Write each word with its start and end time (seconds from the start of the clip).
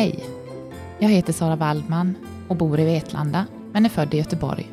Hej! 0.00 0.24
Jag 0.98 1.08
heter 1.08 1.32
Sara 1.32 1.56
Waldman 1.56 2.14
och 2.48 2.56
bor 2.56 2.80
i 2.80 2.84
Vetlanda, 2.84 3.46
men 3.72 3.84
är 3.84 3.88
född 3.88 4.14
i 4.14 4.16
Göteborg. 4.16 4.72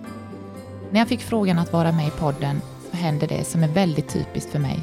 När 0.92 1.00
jag 1.00 1.08
fick 1.08 1.22
frågan 1.22 1.60
att 1.60 1.74
vara 1.74 1.92
med 1.92 2.08
i 2.08 2.12
podden 2.12 2.62
så 2.92 2.98
händer 2.98 3.28
det 3.28 3.44
som 3.44 3.64
är 3.64 3.68
väldigt 3.68 4.10
typiskt 4.10 4.52
för 4.52 4.60
mig. 4.60 4.80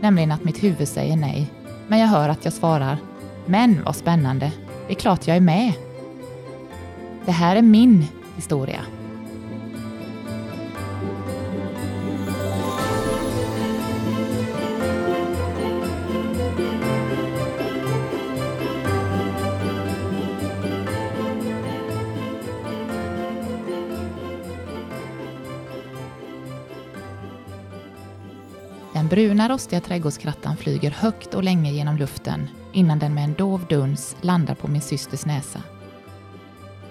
Nämligen 0.00 0.32
att 0.32 0.44
mitt 0.44 0.62
huvud 0.62 0.88
säger 0.88 1.16
nej, 1.16 1.50
men 1.88 1.98
jag 1.98 2.06
hör 2.06 2.28
att 2.28 2.44
jag 2.44 2.54
svarar 2.54 2.98
“Men 3.46 3.84
vad 3.84 3.96
spännande! 3.96 4.52
Det 4.86 4.92
är 4.92 4.96
klart 4.96 5.26
jag 5.26 5.36
är 5.36 5.40
med!” 5.40 5.72
Det 7.24 7.32
här 7.32 7.56
är 7.56 7.62
min 7.62 8.06
historia. 8.36 8.80
Den 29.00 29.08
bruna 29.08 29.48
rostiga 29.48 29.80
trädgårdskrattan 29.80 30.56
flyger 30.56 30.90
högt 30.90 31.34
och 31.34 31.42
länge 31.42 31.72
genom 31.72 31.96
luften 31.96 32.48
innan 32.72 32.98
den 32.98 33.14
med 33.14 33.24
en 33.24 33.34
dov 33.34 33.66
duns 33.68 34.16
landar 34.20 34.54
på 34.54 34.68
min 34.68 34.80
systers 34.80 35.26
näsa. 35.26 35.62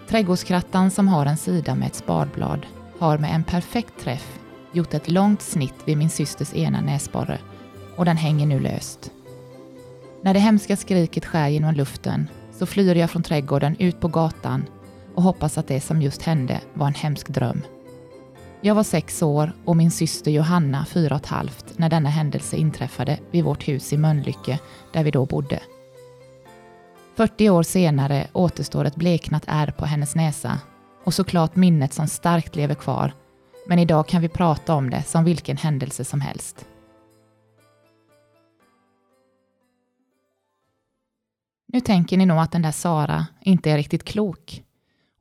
Trädgårdskrattan 0.08 0.92
som 0.92 1.08
har 1.08 1.26
en 1.26 1.38
sida 1.38 1.76
med 1.76 1.88
ett 1.88 1.96
spadblad 1.96 2.66
har 3.00 3.18
med 3.18 3.36
en 3.36 3.44
perfekt 3.44 3.94
träff 4.00 4.40
gjort 4.72 4.94
ett 4.94 5.12
långt 5.12 5.42
snitt 5.42 5.74
vid 5.86 5.98
min 5.98 6.10
systers 6.10 6.54
ena 6.54 6.82
näsborre 6.82 7.40
och 7.96 8.06
den 8.06 8.18
hänger 8.18 8.46
nu 8.46 8.60
löst. 8.60 9.12
När 10.22 10.34
det 10.34 10.40
hemska 10.40 10.78
skriket 10.78 11.26
skär 11.26 11.48
genom 11.48 11.74
luften 11.74 12.28
så 12.52 12.66
flyr 12.66 12.96
jag 12.96 13.10
från 13.10 13.24
trädgården 13.24 13.76
ut 13.80 14.00
på 14.00 14.08
gatan 14.08 14.66
och 15.16 15.24
hoppas 15.24 15.58
att 15.58 15.68
det 15.68 15.82
som 15.82 16.02
just 16.02 16.22
hände 16.22 16.62
var 16.74 16.88
en 16.88 16.94
hemsk 16.94 17.28
dröm. 17.28 17.62
Jag 18.62 18.76
var 18.76 18.84
sex 18.84 19.22
år 19.22 19.52
och 19.66 19.78
min 19.78 19.92
syster 19.92 20.32
Johanna 20.32 20.86
fyra 20.86 21.16
och 21.16 21.22
ett 21.22 21.28
halvt 21.28 21.78
när 21.78 21.90
denna 21.90 22.10
händelse 22.10 22.58
inträffade 22.58 23.20
vid 23.32 23.44
vårt 23.44 23.68
hus 23.68 23.94
i 23.94 23.98
Mölnlycke 23.98 24.60
där 24.94 25.04
vi 25.04 25.12
då 25.12 25.26
bodde. 25.26 25.60
40 27.16 27.50
år 27.50 27.64
senare 27.64 28.28
återstår 28.34 28.86
ett 28.86 28.96
bleknat 28.96 29.44
ärr 29.48 29.72
på 29.72 29.86
hennes 29.86 30.16
näsa 30.16 30.60
och 31.04 31.14
såklart 31.14 31.56
minnet 31.56 31.94
som 31.94 32.08
starkt 32.08 32.56
lever 32.56 32.76
kvar. 32.76 33.14
Men 33.68 33.80
idag 33.80 34.08
kan 34.08 34.22
vi 34.22 34.30
prata 34.30 34.76
om 34.76 34.90
det 34.90 35.04
som 35.04 35.24
vilken 35.24 35.58
händelse 35.58 36.06
som 36.06 36.22
helst. 36.22 36.66
Nu 41.68 41.80
tänker 41.80 42.18
ni 42.18 42.26
nog 42.26 42.38
att 42.38 42.52
den 42.52 42.62
där 42.62 42.72
Sara 42.72 43.28
inte 43.42 43.72
är 43.72 43.78
riktigt 43.78 44.04
klok. 44.04 44.64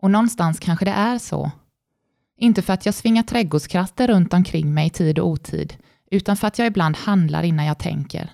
Och 0.01 0.11
någonstans 0.11 0.61
kanske 0.61 0.85
det 0.85 0.91
är 0.91 1.19
så. 1.19 1.51
Inte 2.41 2.63
för 2.63 2.73
att 2.73 2.87
jag 2.87 2.95
svingar 2.95 3.23
trädgårdskratter 3.23 4.09
runt 4.09 4.35
omkring 4.35 4.75
mig 4.75 4.87
i 4.87 4.91
tid 4.91 5.19
och 5.19 5.29
otid, 5.29 5.77
utan 6.11 6.37
för 6.37 6.47
att 6.47 6.59
jag 6.59 6.67
ibland 6.67 6.97
handlar 6.97 7.43
innan 7.43 7.67
jag 7.67 7.79
tänker. 7.79 8.31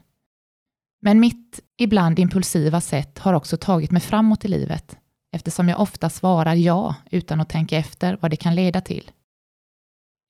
Men 1.03 1.21
mitt 1.21 1.61
ibland 1.79 2.19
impulsiva 2.19 2.81
sätt 2.81 3.19
har 3.19 3.35
också 3.35 3.57
tagit 3.57 3.91
mig 3.91 4.03
framåt 4.03 4.45
i 4.45 4.49
livet, 4.49 4.97
eftersom 5.33 5.69
jag 5.69 5.81
ofta 5.81 6.11
svarar 6.11 6.55
ja 6.55 6.95
utan 7.11 7.41
att 7.41 7.49
tänka 7.49 7.77
efter 7.77 8.19
vad 8.21 8.31
det 8.31 8.37
kan 8.37 8.55
leda 8.55 8.81
till. 8.81 9.11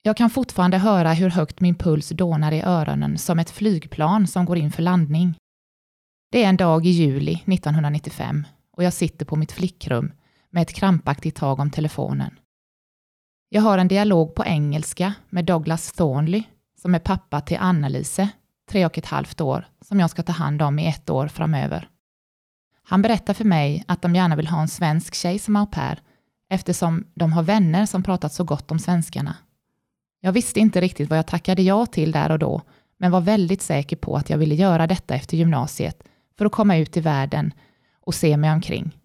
Jag 0.03 0.17
kan 0.17 0.31
fortfarande 0.31 0.79
höra 0.79 1.13
hur 1.13 1.31
högt 1.31 1.61
min 1.61 1.75
puls 1.75 2.09
dånar 2.09 2.53
i 2.53 2.63
öronen 2.63 3.19
som 3.19 3.39
ett 3.39 3.51
flygplan 3.51 4.27
som 4.27 4.45
går 4.45 4.59
in 4.59 4.73
för 4.73 4.83
landning. 4.83 5.35
Det 6.33 6.45
är 6.45 6.49
en 6.49 6.57
dag 6.57 6.87
i 6.87 6.91
juli 6.91 7.33
1995 7.33 8.47
och 8.77 8.85
jag 8.85 8.93
sitter 8.93 9.27
på 9.27 9.37
mitt 9.37 9.53
flickrum 9.53 10.13
med 10.51 10.63
ett 10.63 10.73
krampaktigt 10.73 11.37
tag 11.37 11.61
om 11.61 11.71
telefonen. 11.71 12.39
Jag 13.55 13.63
har 13.63 13.79
en 13.79 13.89
dialog 13.89 14.35
på 14.35 14.45
engelska 14.45 15.15
med 15.31 15.45
Douglas 15.45 15.93
Thornley, 15.93 16.43
som 16.83 16.95
är 16.95 16.99
pappa 16.99 17.41
till 17.41 17.57
Anna-Lise, 17.61 18.29
tre 18.71 18.87
och 18.87 18.99
ett 18.99 19.07
halvt 19.07 19.41
år, 19.41 19.67
som 19.81 20.01
jag 20.01 20.11
ska 20.11 20.23
ta 20.23 20.33
hand 20.33 20.63
om 20.63 20.79
i 20.79 20.89
ett 20.89 21.11
år 21.11 21.29
framöver. 21.29 21.89
Han 22.83 23.03
berättar 23.03 23.35
för 23.35 23.45
mig 23.45 23.85
att 23.89 24.03
de 24.03 24.15
gärna 24.15 24.37
vill 24.37 24.47
ha 24.47 24.61
en 24.61 24.69
svensk 24.69 25.15
tjej 25.15 25.39
som 25.39 25.57
au 25.57 25.67
pair, 25.67 26.03
eftersom 26.51 27.07
de 27.15 27.33
har 27.33 27.43
vänner 27.43 27.87
som 27.87 28.03
pratat 28.03 28.33
så 28.33 28.45
gott 28.45 28.71
om 28.71 28.79
svenskarna. 28.79 29.37
Jag 30.21 30.33
visste 30.33 30.61
inte 30.61 30.81
riktigt 30.81 31.11
vad 31.11 31.19
jag 31.19 31.27
tackade 31.27 31.63
ja 31.63 31.87
till 31.87 32.13
där 32.13 32.31
och 32.31 32.39
då, 32.39 32.63
men 32.99 33.11
var 33.11 33.21
väldigt 33.21 33.63
säker 33.63 33.97
på 33.97 34.17
att 34.17 34.31
jag 34.31 34.39
ville 34.39 34.55
göra 34.55 34.87
detta 34.87 35.15
efter 35.15 35.37
gymnasiet 35.37 36.03
för 36.39 36.47
att 36.47 36.53
komma 36.53 36.77
ut 36.77 36.97
i 36.97 37.01
världen 37.01 37.53
och 38.01 38.15
se 38.15 38.37
mig 38.37 38.53
omkring. 38.53 38.99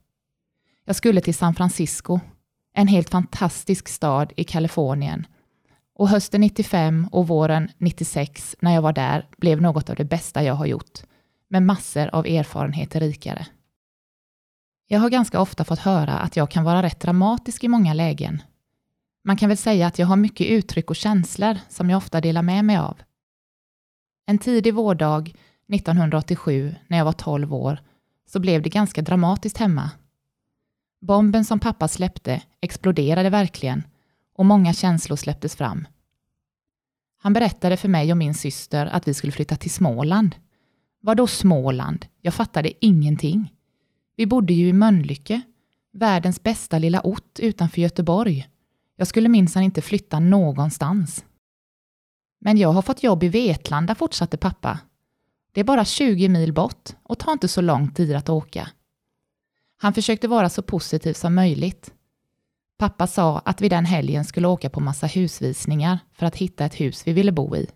Jag 0.85 0.95
skulle 0.95 1.21
till 1.21 1.35
San 1.35 1.55
Francisco, 1.55 2.19
en 2.79 2.87
helt 2.87 3.09
fantastisk 3.09 3.87
stad 3.87 4.33
i 4.35 4.43
Kalifornien. 4.43 5.27
Och 5.95 6.09
hösten 6.09 6.41
95 6.41 7.07
och 7.11 7.27
våren 7.27 7.71
96 7.77 8.55
när 8.59 8.73
jag 8.73 8.81
var 8.81 8.93
där 8.93 9.27
blev 9.37 9.61
något 9.61 9.89
av 9.89 9.95
det 9.95 10.05
bästa 10.05 10.43
jag 10.43 10.53
har 10.53 10.65
gjort, 10.65 10.99
med 11.49 11.63
massor 11.63 12.07
av 12.07 12.25
erfarenheter 12.25 12.99
rikare. 12.99 13.47
Jag 14.87 14.99
har 14.99 15.09
ganska 15.09 15.41
ofta 15.41 15.63
fått 15.63 15.79
höra 15.79 16.13
att 16.13 16.35
jag 16.35 16.51
kan 16.51 16.63
vara 16.63 16.83
rätt 16.83 16.99
dramatisk 16.99 17.63
i 17.63 17.67
många 17.67 17.93
lägen. 17.93 18.41
Man 19.23 19.37
kan 19.37 19.49
väl 19.49 19.57
säga 19.57 19.87
att 19.87 19.99
jag 19.99 20.07
har 20.07 20.15
mycket 20.15 20.47
uttryck 20.47 20.89
och 20.89 20.95
känslor 20.95 21.57
som 21.69 21.89
jag 21.89 21.97
ofta 21.97 22.21
delar 22.21 22.41
med 22.41 22.65
mig 22.65 22.77
av. 22.77 22.97
En 24.25 24.37
tidig 24.37 24.73
vårdag 24.73 25.33
1987, 25.73 26.75
när 26.87 26.97
jag 26.97 27.05
var 27.05 27.13
12 27.13 27.53
år, 27.53 27.79
så 28.27 28.39
blev 28.39 28.61
det 28.61 28.69
ganska 28.69 29.01
dramatiskt 29.01 29.57
hemma. 29.57 29.91
Bomben 31.01 31.45
som 31.45 31.59
pappa 31.59 31.87
släppte 31.87 32.41
exploderade 32.61 33.29
verkligen 33.29 33.83
och 34.35 34.45
många 34.45 34.73
känslor 34.73 35.15
släpptes 35.15 35.55
fram. 35.55 35.87
Han 37.21 37.33
berättade 37.33 37.77
för 37.77 37.87
mig 37.87 38.11
och 38.11 38.17
min 38.17 38.33
syster 38.33 38.85
att 38.85 39.07
vi 39.07 39.13
skulle 39.13 39.31
flytta 39.31 39.55
till 39.55 39.71
Småland. 39.71 40.35
Vadå 41.01 41.27
Småland? 41.27 42.05
Jag 42.21 42.33
fattade 42.33 42.85
ingenting. 42.85 43.53
Vi 44.15 44.25
bodde 44.25 44.53
ju 44.53 44.67
i 44.67 44.73
Mölnlycke, 44.73 45.41
världens 45.93 46.43
bästa 46.43 46.79
lilla 46.79 47.01
ort 47.03 47.39
utanför 47.39 47.81
Göteborg. 47.81 48.47
Jag 48.95 49.07
skulle 49.07 49.29
minsann 49.29 49.63
inte 49.63 49.81
flytta 49.81 50.19
någonstans. 50.19 51.25
Men 52.41 52.57
jag 52.57 52.71
har 52.71 52.81
fått 52.81 53.03
jobb 53.03 53.23
i 53.23 53.27
Vetlanda, 53.27 53.95
fortsatte 53.95 54.37
pappa. 54.37 54.79
Det 55.51 55.59
är 55.59 55.65
bara 55.65 55.85
20 55.85 56.29
mil 56.29 56.53
bort 56.53 56.89
och 57.03 57.19
tar 57.19 57.31
inte 57.31 57.47
så 57.47 57.61
lång 57.61 57.91
tid 57.91 58.15
att 58.15 58.29
åka. 58.29 58.69
Han 59.81 59.93
försökte 59.93 60.27
vara 60.27 60.49
så 60.49 60.61
positiv 60.61 61.13
som 61.13 61.35
möjligt. 61.35 61.93
Pappa 62.77 63.07
sa 63.07 63.39
att 63.39 63.61
vi 63.61 63.69
den 63.69 63.85
helgen 63.85 64.25
skulle 64.25 64.47
åka 64.47 64.69
på 64.69 64.79
massa 64.79 65.07
husvisningar 65.07 65.99
för 66.13 66.25
att 66.25 66.35
hitta 66.35 66.65
ett 66.65 66.79
hus 66.79 67.07
vi 67.07 67.13
ville 67.13 67.31
bo 67.31 67.55
i. 67.55 67.67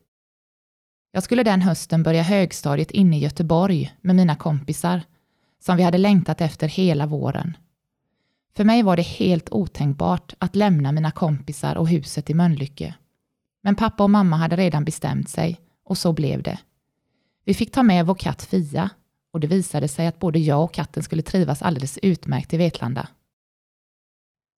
Jag 1.11 1.23
skulle 1.23 1.43
den 1.43 1.61
hösten 1.61 2.03
börja 2.03 2.23
högstadiet 2.23 2.91
inne 2.91 3.17
i 3.17 3.19
Göteborg 3.19 3.95
med 4.01 4.15
mina 4.15 4.35
kompisar, 4.35 5.01
som 5.59 5.77
vi 5.77 5.83
hade 5.83 5.97
längtat 5.97 6.41
efter 6.41 6.67
hela 6.67 7.05
våren. 7.05 7.57
För 8.55 8.63
mig 8.63 8.83
var 8.83 8.95
det 8.95 9.01
helt 9.01 9.49
otänkbart 9.51 10.33
att 10.39 10.55
lämna 10.55 10.91
mina 10.91 11.11
kompisar 11.11 11.75
och 11.75 11.87
huset 11.87 12.29
i 12.29 12.33
Mölnlycke. 12.33 12.95
Men 13.61 13.75
pappa 13.75 14.03
och 14.03 14.09
mamma 14.09 14.37
hade 14.37 14.55
redan 14.55 14.85
bestämt 14.85 15.29
sig 15.29 15.59
och 15.83 15.97
så 15.97 16.13
blev 16.13 16.43
det. 16.43 16.59
Vi 17.45 17.53
fick 17.53 17.71
ta 17.71 17.83
med 17.83 18.05
vår 18.05 18.15
katt 18.15 18.41
Fia 18.41 18.89
och 19.33 19.39
det 19.39 19.47
visade 19.47 19.87
sig 19.87 20.07
att 20.07 20.19
både 20.19 20.39
jag 20.39 20.63
och 20.63 20.73
katten 20.73 21.03
skulle 21.03 21.21
trivas 21.21 21.61
alldeles 21.61 21.97
utmärkt 21.97 22.53
i 22.53 22.57
Vetlanda. 22.57 23.07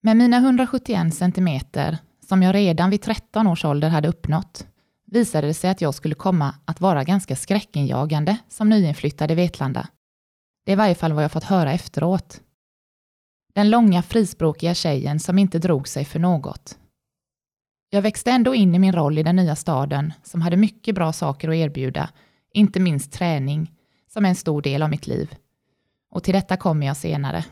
Med 0.04 0.18
mina 0.18 0.38
171 0.38 1.16
centimeter, 1.16 1.98
som 2.28 2.44
jag 2.44 2.56
redan 2.56 2.90
vid 2.90 3.02
13 3.02 3.48
års 3.48 3.66
ålder 3.66 3.90
hade 3.90 4.08
uppnått, 4.08 4.68
visade 5.06 5.48
det 5.48 5.54
sig 5.54 5.70
att 5.70 5.82
jag 5.82 5.94
skulle 5.94 6.16
komma 6.16 6.56
att 6.66 6.82
vara 6.82 7.04
ganska 7.04 7.36
skräckinjagande 7.36 8.38
som 8.48 8.70
nyinflyttad 8.70 9.32
i 9.32 9.36
Vetlanda. 9.36 9.88
Det 10.66 10.72
är 10.72 10.74
i 10.74 10.78
varje 10.78 10.96
fall 10.96 11.14
vad 11.14 11.24
jag 11.24 11.32
fått 11.32 11.44
höra 11.44 11.74
efteråt. 11.74 12.42
Den 13.54 13.70
långa 13.70 14.02
frispråkiga 14.02 14.74
tjejen 14.74 15.20
som 15.20 15.40
inte 15.40 15.60
drog 15.60 15.88
sig 15.88 16.06
för 16.06 16.20
något. 16.20 16.78
Jag 17.90 18.02
växte 18.02 18.32
ändå 18.32 18.56
in 18.56 18.76
i 18.76 18.80
min 18.80 18.94
roll 18.94 19.18
i 19.18 19.24
den 19.24 19.36
nya 19.36 19.56
staden 19.56 20.14
som 20.24 20.42
hade 20.42 20.58
mycket 20.58 20.96
bra 20.96 21.14
saker 21.14 21.50
att 21.50 21.56
erbjuda, 21.56 22.10
inte 22.54 22.80
minst 22.80 23.12
träning, 23.12 23.75
som 24.16 24.26
är 24.26 24.30
en 24.30 24.36
stor 24.36 24.62
del 24.62 24.84
av 24.84 24.90
mitt 24.90 25.08
liv. 25.08 25.36
Och 26.12 26.24
till 26.24 26.34
detta 26.34 26.58
kommer 26.58 26.88
jag 26.88 26.98
senare. 26.98 27.46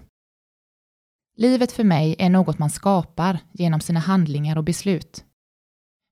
Livet 1.38 1.72
för 1.72 1.84
mig 1.84 2.16
är 2.20 2.30
något 2.30 2.60
man 2.60 2.70
skapar 2.70 3.40
genom 3.52 3.80
sina 3.80 4.00
handlingar 4.00 4.58
och 4.58 4.64
beslut. 4.64 5.26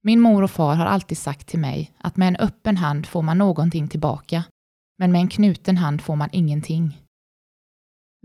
Min 0.03 0.19
mor 0.19 0.43
och 0.43 0.51
far 0.51 0.75
har 0.75 0.85
alltid 0.85 1.17
sagt 1.17 1.47
till 1.47 1.59
mig 1.59 1.91
att 1.97 2.17
med 2.17 2.27
en 2.27 2.35
öppen 2.35 2.77
hand 2.77 3.05
får 3.05 3.21
man 3.21 3.37
någonting 3.37 3.87
tillbaka, 3.87 4.43
men 4.97 5.11
med 5.11 5.21
en 5.21 5.27
knuten 5.27 5.77
hand 5.77 6.01
får 6.01 6.15
man 6.15 6.29
ingenting. 6.31 7.01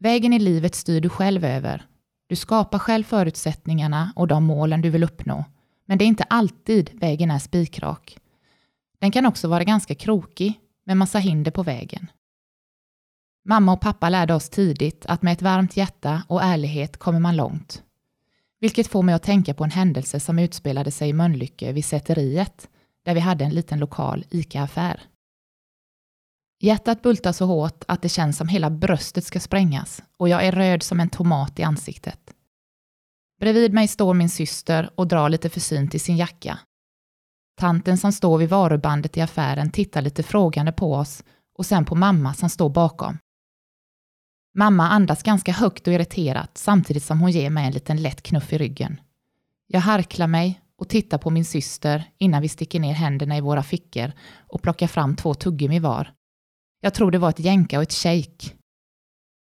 Vägen 0.02 0.32
i 0.32 0.38
livet 0.38 0.74
styr 0.74 1.00
du 1.00 1.08
själv 1.08 1.44
över. 1.44 1.86
Du 2.26 2.36
skapar 2.36 2.78
själv 2.78 3.04
förutsättningarna 3.04 4.12
och 4.16 4.28
de 4.28 4.44
målen 4.44 4.80
du 4.80 4.90
vill 4.90 5.04
uppnå, 5.04 5.44
men 5.84 5.98
det 5.98 6.04
är 6.04 6.06
inte 6.06 6.24
alltid 6.24 6.90
vägen 6.92 7.30
är 7.30 7.38
spikrak. 7.38 8.18
Den 8.98 9.10
kan 9.10 9.26
också 9.26 9.48
vara 9.48 9.64
ganska 9.64 9.94
krokig, 9.94 10.60
med 10.86 10.96
massa 10.96 11.18
hinder 11.18 11.50
på 11.50 11.62
vägen. 11.62 12.10
Mamma 13.44 13.72
och 13.72 13.80
pappa 13.80 14.08
lärde 14.08 14.34
oss 14.34 14.48
tidigt 14.48 15.06
att 15.06 15.22
med 15.22 15.32
ett 15.32 15.42
varmt 15.42 15.76
hjärta 15.76 16.22
och 16.28 16.42
ärlighet 16.42 16.96
kommer 16.96 17.20
man 17.20 17.36
långt. 17.36 17.82
Vilket 18.60 18.86
får 18.86 19.02
mig 19.02 19.14
att 19.14 19.22
tänka 19.22 19.54
på 19.54 19.64
en 19.64 19.70
händelse 19.70 20.20
som 20.20 20.38
utspelade 20.38 20.90
sig 20.90 21.08
i 21.08 21.12
Mölnlycke 21.12 21.72
vid 21.72 21.84
säteriet, 21.84 22.68
där 23.04 23.14
vi 23.14 23.20
hade 23.20 23.44
en 23.44 23.54
liten 23.54 23.78
lokal 23.78 24.24
ICA-affär. 24.30 25.02
Hjärtat 26.60 27.02
bultar 27.02 27.32
så 27.32 27.46
hårt 27.46 27.84
att 27.88 28.02
det 28.02 28.08
känns 28.08 28.36
som 28.36 28.48
hela 28.48 28.70
bröstet 28.70 29.24
ska 29.24 29.40
sprängas 29.40 30.02
och 30.16 30.28
jag 30.28 30.46
är 30.46 30.52
röd 30.52 30.82
som 30.82 31.00
en 31.00 31.10
tomat 31.10 31.58
i 31.58 31.62
ansiktet. 31.62 32.34
Bredvid 33.40 33.72
mig 33.72 33.88
står 33.88 34.14
min 34.14 34.30
syster 34.30 34.90
och 34.94 35.06
drar 35.06 35.28
lite 35.28 35.50
försynt 35.50 35.94
i 35.94 35.98
sin 35.98 36.16
jacka. 36.16 36.58
Tanten 37.56 37.98
som 37.98 38.12
står 38.12 38.38
vid 38.38 38.48
varubandet 38.48 39.16
i 39.16 39.20
affären 39.20 39.70
tittar 39.70 40.02
lite 40.02 40.22
frågande 40.22 40.72
på 40.72 40.94
oss 40.94 41.24
och 41.58 41.66
sen 41.66 41.84
på 41.84 41.94
mamma 41.94 42.34
som 42.34 42.50
står 42.50 42.70
bakom. 42.70 43.18
Mamma 44.54 44.88
andas 44.88 45.22
ganska 45.22 45.52
högt 45.52 45.86
och 45.86 45.92
irriterat 45.92 46.58
samtidigt 46.58 47.04
som 47.04 47.20
hon 47.20 47.30
ger 47.30 47.50
mig 47.50 47.66
en 47.66 47.72
liten 47.72 48.02
lätt 48.02 48.22
knuff 48.22 48.52
i 48.52 48.58
ryggen. 48.58 49.00
Jag 49.66 49.80
harklar 49.80 50.26
mig 50.26 50.60
och 50.78 50.88
tittar 50.88 51.18
på 51.18 51.30
min 51.30 51.44
syster 51.44 52.10
innan 52.18 52.42
vi 52.42 52.48
sticker 52.48 52.80
ner 52.80 52.94
händerna 52.94 53.36
i 53.36 53.40
våra 53.40 53.62
fickor 53.62 54.12
och 54.36 54.62
plockar 54.62 54.86
fram 54.86 55.16
två 55.16 55.34
tuggummi 55.34 55.78
var. 55.78 56.12
Jag 56.80 56.94
tror 56.94 57.10
det 57.10 57.18
var 57.18 57.30
ett 57.30 57.40
jänka 57.40 57.76
och 57.76 57.82
ett 57.82 57.92
shake. 57.92 58.52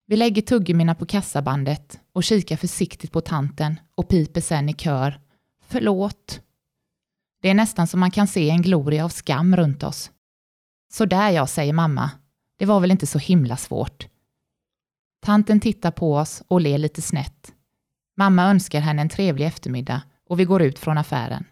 Vi 0.07 0.17
lägger 0.17 0.43
tuggummina 0.43 0.95
på 0.95 1.07
kassabandet 1.07 2.01
och 2.13 2.25
kikar 2.25 2.57
försiktigt 2.57 3.13
på 3.13 3.21
tanten 3.21 3.81
och 3.95 4.09
piper 4.09 4.41
sen 4.41 4.69
i 4.69 4.75
kör. 4.75 5.21
Förlåt. 5.67 6.41
Det 7.43 7.49
är 7.49 7.55
nästan 7.55 7.87
som 7.87 8.01
man 8.01 8.11
kan 8.11 8.27
se 8.27 8.51
en 8.51 8.63
gloria 8.63 9.05
av 9.05 9.09
skam 9.09 9.57
runt 9.57 9.83
oss. 9.83 10.11
Så 10.93 11.05
där 11.05 11.31
ja, 11.31 11.47
säger 11.47 11.73
mamma. 11.73 12.11
Det 12.59 12.67
var 12.67 12.81
väl 12.81 12.91
inte 12.91 13.07
så 13.07 13.19
himla 13.19 13.57
svårt. 13.57 14.09
Tanten 15.23 15.61
tittar 15.61 15.91
på 15.91 16.17
oss 16.17 16.43
och 16.49 16.61
ler 16.61 16.79
lite 16.79 17.03
snett. 17.03 17.53
Mamma 18.17 18.45
önskar 18.45 18.81
henne 18.81 19.03
en 19.03 19.09
trevlig 19.09 19.47
eftermiddag 19.47 20.03
och 20.29 20.41
vi 20.41 20.45
går 20.45 20.63
ut 20.63 20.79
från 20.79 20.99
affären. 20.99 21.45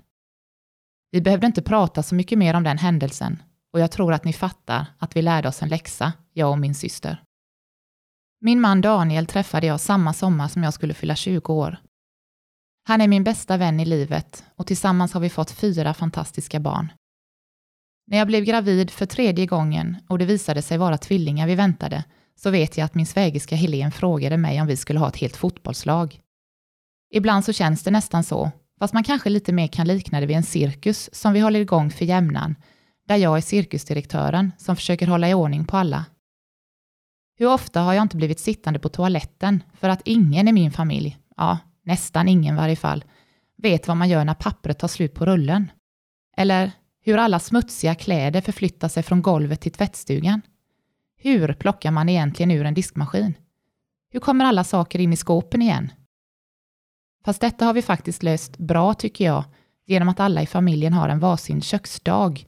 Vi 1.10 1.20
behövde 1.20 1.46
inte 1.46 1.62
prata 1.62 2.02
så 2.02 2.14
mycket 2.14 2.38
mer 2.38 2.54
om 2.54 2.62
den 2.62 2.78
händelsen 2.78 3.42
och 3.72 3.80
jag 3.80 3.90
tror 3.90 4.12
att 4.12 4.24
ni 4.24 4.32
fattar 4.32 4.86
att 4.98 5.16
vi 5.16 5.22
lärde 5.22 5.48
oss 5.48 5.62
en 5.62 5.68
läxa, 5.68 6.12
jag 6.32 6.50
och 6.50 6.58
min 6.58 6.74
syster. 6.74 7.22
Min 8.40 8.60
man 8.60 8.80
Daniel 8.80 9.26
träffade 9.26 9.66
jag 9.66 9.80
samma 9.80 10.12
sommar 10.12 10.48
som 10.48 10.62
jag 10.62 10.74
skulle 10.74 10.94
fylla 10.94 11.16
20 11.16 11.52
år. 11.52 11.76
Han 12.88 13.00
är 13.00 13.08
min 13.08 13.24
bästa 13.24 13.56
vän 13.56 13.80
i 13.80 13.84
livet 13.84 14.44
och 14.56 14.66
tillsammans 14.66 15.12
har 15.12 15.20
vi 15.20 15.30
fått 15.30 15.50
fyra 15.50 15.94
fantastiska 15.94 16.60
barn. 16.60 16.92
När 18.06 18.18
jag 18.18 18.26
blev 18.26 18.44
gravid 18.44 18.90
för 18.90 19.06
tredje 19.06 19.46
gången 19.46 19.96
och 20.08 20.18
det 20.18 20.24
visade 20.24 20.62
sig 20.62 20.78
vara 20.78 20.98
tvillingar 20.98 21.46
vi 21.46 21.54
väntade 21.54 22.04
så 22.34 22.50
vet 22.50 22.76
jag 22.76 22.84
att 22.84 22.94
min 22.94 23.06
svägerska 23.06 23.56
Helene 23.56 23.90
frågade 23.90 24.36
mig 24.36 24.60
om 24.60 24.66
vi 24.66 24.76
skulle 24.76 24.98
ha 24.98 25.08
ett 25.08 25.16
helt 25.16 25.36
fotbollslag. 25.36 26.20
Ibland 27.12 27.44
så 27.44 27.52
känns 27.52 27.82
det 27.82 27.90
nästan 27.90 28.24
så, 28.24 28.50
fast 28.78 28.94
man 28.94 29.04
kanske 29.04 29.30
lite 29.30 29.52
mer 29.52 29.66
kan 29.66 29.86
likna 29.86 30.20
det 30.20 30.26
vid 30.26 30.36
en 30.36 30.42
cirkus 30.42 31.10
som 31.12 31.32
vi 31.32 31.40
håller 31.40 31.60
igång 31.60 31.90
för 31.90 32.04
jämnan, 32.04 32.56
där 33.08 33.16
jag 33.16 33.36
är 33.36 33.40
cirkusdirektören 33.40 34.52
som 34.58 34.76
försöker 34.76 35.06
hålla 35.06 35.30
i 35.30 35.34
ordning 35.34 35.64
på 35.64 35.76
alla. 35.76 36.04
Hur 37.38 37.46
ofta 37.46 37.80
har 37.80 37.94
jag 37.94 38.02
inte 38.02 38.16
blivit 38.16 38.40
sittande 38.40 38.78
på 38.78 38.88
toaletten 38.88 39.62
för 39.74 39.88
att 39.88 40.02
ingen 40.04 40.48
i 40.48 40.52
min 40.52 40.72
familj, 40.72 41.18
ja, 41.36 41.58
nästan 41.86 42.28
ingen 42.28 42.54
i 42.54 42.58
varje 42.58 42.76
fall, 42.76 43.04
vet 43.56 43.88
vad 43.88 43.96
man 43.96 44.08
gör 44.08 44.24
när 44.24 44.34
pappret 44.34 44.78
tar 44.78 44.88
slut 44.88 45.14
på 45.14 45.26
rullen. 45.26 45.70
Eller 46.36 46.72
hur 47.00 47.18
alla 47.18 47.38
smutsiga 47.38 47.94
kläder 47.94 48.40
förflyttar 48.40 48.88
sig 48.88 49.02
från 49.02 49.22
golvet 49.22 49.60
till 49.60 49.72
tvättstugan. 49.72 50.42
Hur 51.16 51.52
plockar 51.52 51.90
man 51.90 52.08
egentligen 52.08 52.50
ur 52.50 52.64
en 52.64 52.74
diskmaskin? 52.74 53.34
Hur 54.10 54.20
kommer 54.20 54.44
alla 54.44 54.64
saker 54.64 54.98
in 54.98 55.12
i 55.12 55.16
skåpen 55.16 55.62
igen? 55.62 55.92
Fast 57.24 57.40
detta 57.40 57.64
har 57.64 57.74
vi 57.74 57.82
faktiskt 57.82 58.22
löst 58.22 58.58
bra 58.58 58.94
tycker 58.94 59.24
jag, 59.24 59.44
genom 59.86 60.08
att 60.08 60.20
alla 60.20 60.42
i 60.42 60.46
familjen 60.46 60.92
har 60.92 61.08
en 61.08 61.18
varsin 61.18 61.62
köksdag, 61.62 62.46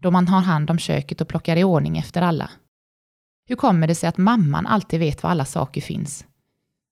då 0.00 0.10
man 0.10 0.28
har 0.28 0.40
hand 0.40 0.70
om 0.70 0.78
köket 0.78 1.20
och 1.20 1.28
plockar 1.28 1.56
i 1.56 1.64
ordning 1.64 1.98
efter 1.98 2.22
alla. 2.22 2.50
Hur 3.46 3.56
kommer 3.56 3.86
det 3.86 3.94
sig 3.94 4.08
att 4.08 4.18
mamman 4.18 4.66
alltid 4.66 5.00
vet 5.00 5.22
var 5.22 5.30
alla 5.30 5.44
saker 5.44 5.80
finns? 5.80 6.26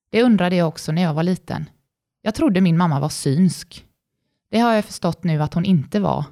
Det 0.09 0.23
undrade 0.23 0.55
jag 0.55 0.67
också 0.67 0.91
när 0.91 1.01
jag 1.01 1.13
var 1.13 1.23
liten. 1.23 1.69
Jag 2.27 2.35
trodde 2.35 2.61
min 2.61 2.77
mamma 2.77 2.99
var 2.99 3.09
synsk. 3.09 3.85
Det 4.51 4.59
har 4.59 4.73
jag 4.73 4.85
förstått 4.85 5.23
nu 5.23 5.41
att 5.41 5.53
hon 5.53 5.65
inte 5.65 5.99
var. 5.99 6.25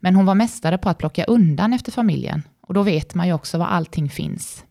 Men 0.00 0.14
hon 0.14 0.26
var 0.26 0.34
mästare 0.34 0.78
på 0.78 0.88
att 0.88 0.98
plocka 0.98 1.24
undan 1.24 1.72
efter 1.72 1.92
familjen 1.92 2.42
och 2.60 2.74
då 2.74 2.82
vet 2.82 3.14
man 3.14 3.26
ju 3.26 3.32
också 3.32 3.58
var 3.58 3.66
allting 3.66 4.10
finns. 4.10 4.64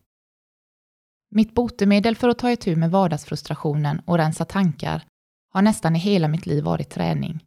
Mitt 1.30 1.54
botemedel 1.54 2.16
för 2.16 2.28
att 2.28 2.38
ta 2.38 2.50
itu 2.50 2.76
med 2.76 2.90
vardagsfrustrationen 2.90 4.00
och 4.04 4.18
rensa 4.18 4.44
tankar 4.44 5.04
har 5.52 5.62
nästan 5.62 5.96
i 5.96 5.98
hela 5.98 6.28
mitt 6.28 6.46
liv 6.46 6.64
varit 6.64 6.90
träning. 6.90 7.44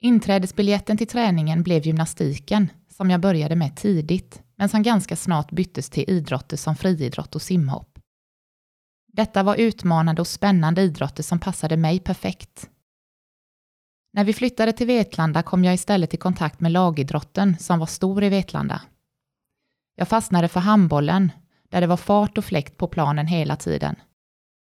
Inträdesbiljetten 0.00 0.96
till 0.96 1.08
träningen 1.08 1.62
blev 1.62 1.86
gymnastiken, 1.86 2.68
som 2.88 3.10
jag 3.10 3.20
började 3.20 3.56
med 3.56 3.76
tidigt, 3.76 4.42
men 4.56 4.68
som 4.68 4.82
ganska 4.82 5.16
snart 5.16 5.50
byttes 5.50 5.90
till 5.90 6.10
idrotter 6.10 6.56
som 6.56 6.76
friidrott 6.76 7.34
och 7.34 7.42
simhopp. 7.42 7.87
Detta 9.18 9.42
var 9.42 9.56
utmanande 9.56 10.20
och 10.20 10.26
spännande 10.26 10.82
idrotter 10.82 11.22
som 11.22 11.38
passade 11.38 11.76
mig 11.76 12.00
perfekt. 12.00 12.70
När 14.12 14.24
vi 14.24 14.32
flyttade 14.32 14.72
till 14.72 14.86
Vetlanda 14.86 15.42
kom 15.42 15.64
jag 15.64 15.74
istället 15.74 16.14
i 16.14 16.16
kontakt 16.16 16.60
med 16.60 16.72
lagidrotten 16.72 17.56
som 17.58 17.78
var 17.78 17.86
stor 17.86 18.24
i 18.24 18.28
Vetlanda. 18.28 18.82
Jag 19.94 20.08
fastnade 20.08 20.48
för 20.48 20.60
handbollen, 20.60 21.32
där 21.68 21.80
det 21.80 21.86
var 21.86 21.96
fart 21.96 22.38
och 22.38 22.44
fläkt 22.44 22.76
på 22.76 22.88
planen 22.88 23.26
hela 23.26 23.56
tiden. 23.56 23.96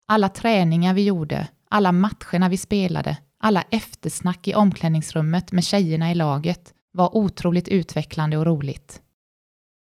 Alla 0.07 0.29
träningar 0.29 0.93
vi 0.93 1.05
gjorde, 1.05 1.47
alla 1.69 1.91
matcherna 1.91 2.49
vi 2.49 2.57
spelade, 2.57 3.17
alla 3.39 3.61
eftersnack 3.61 4.47
i 4.47 4.55
omklädningsrummet 4.55 5.51
med 5.51 5.63
tjejerna 5.63 6.11
i 6.11 6.15
laget 6.15 6.73
var 6.91 7.15
otroligt 7.15 7.67
utvecklande 7.67 8.37
och 8.37 8.45
roligt. 8.45 9.01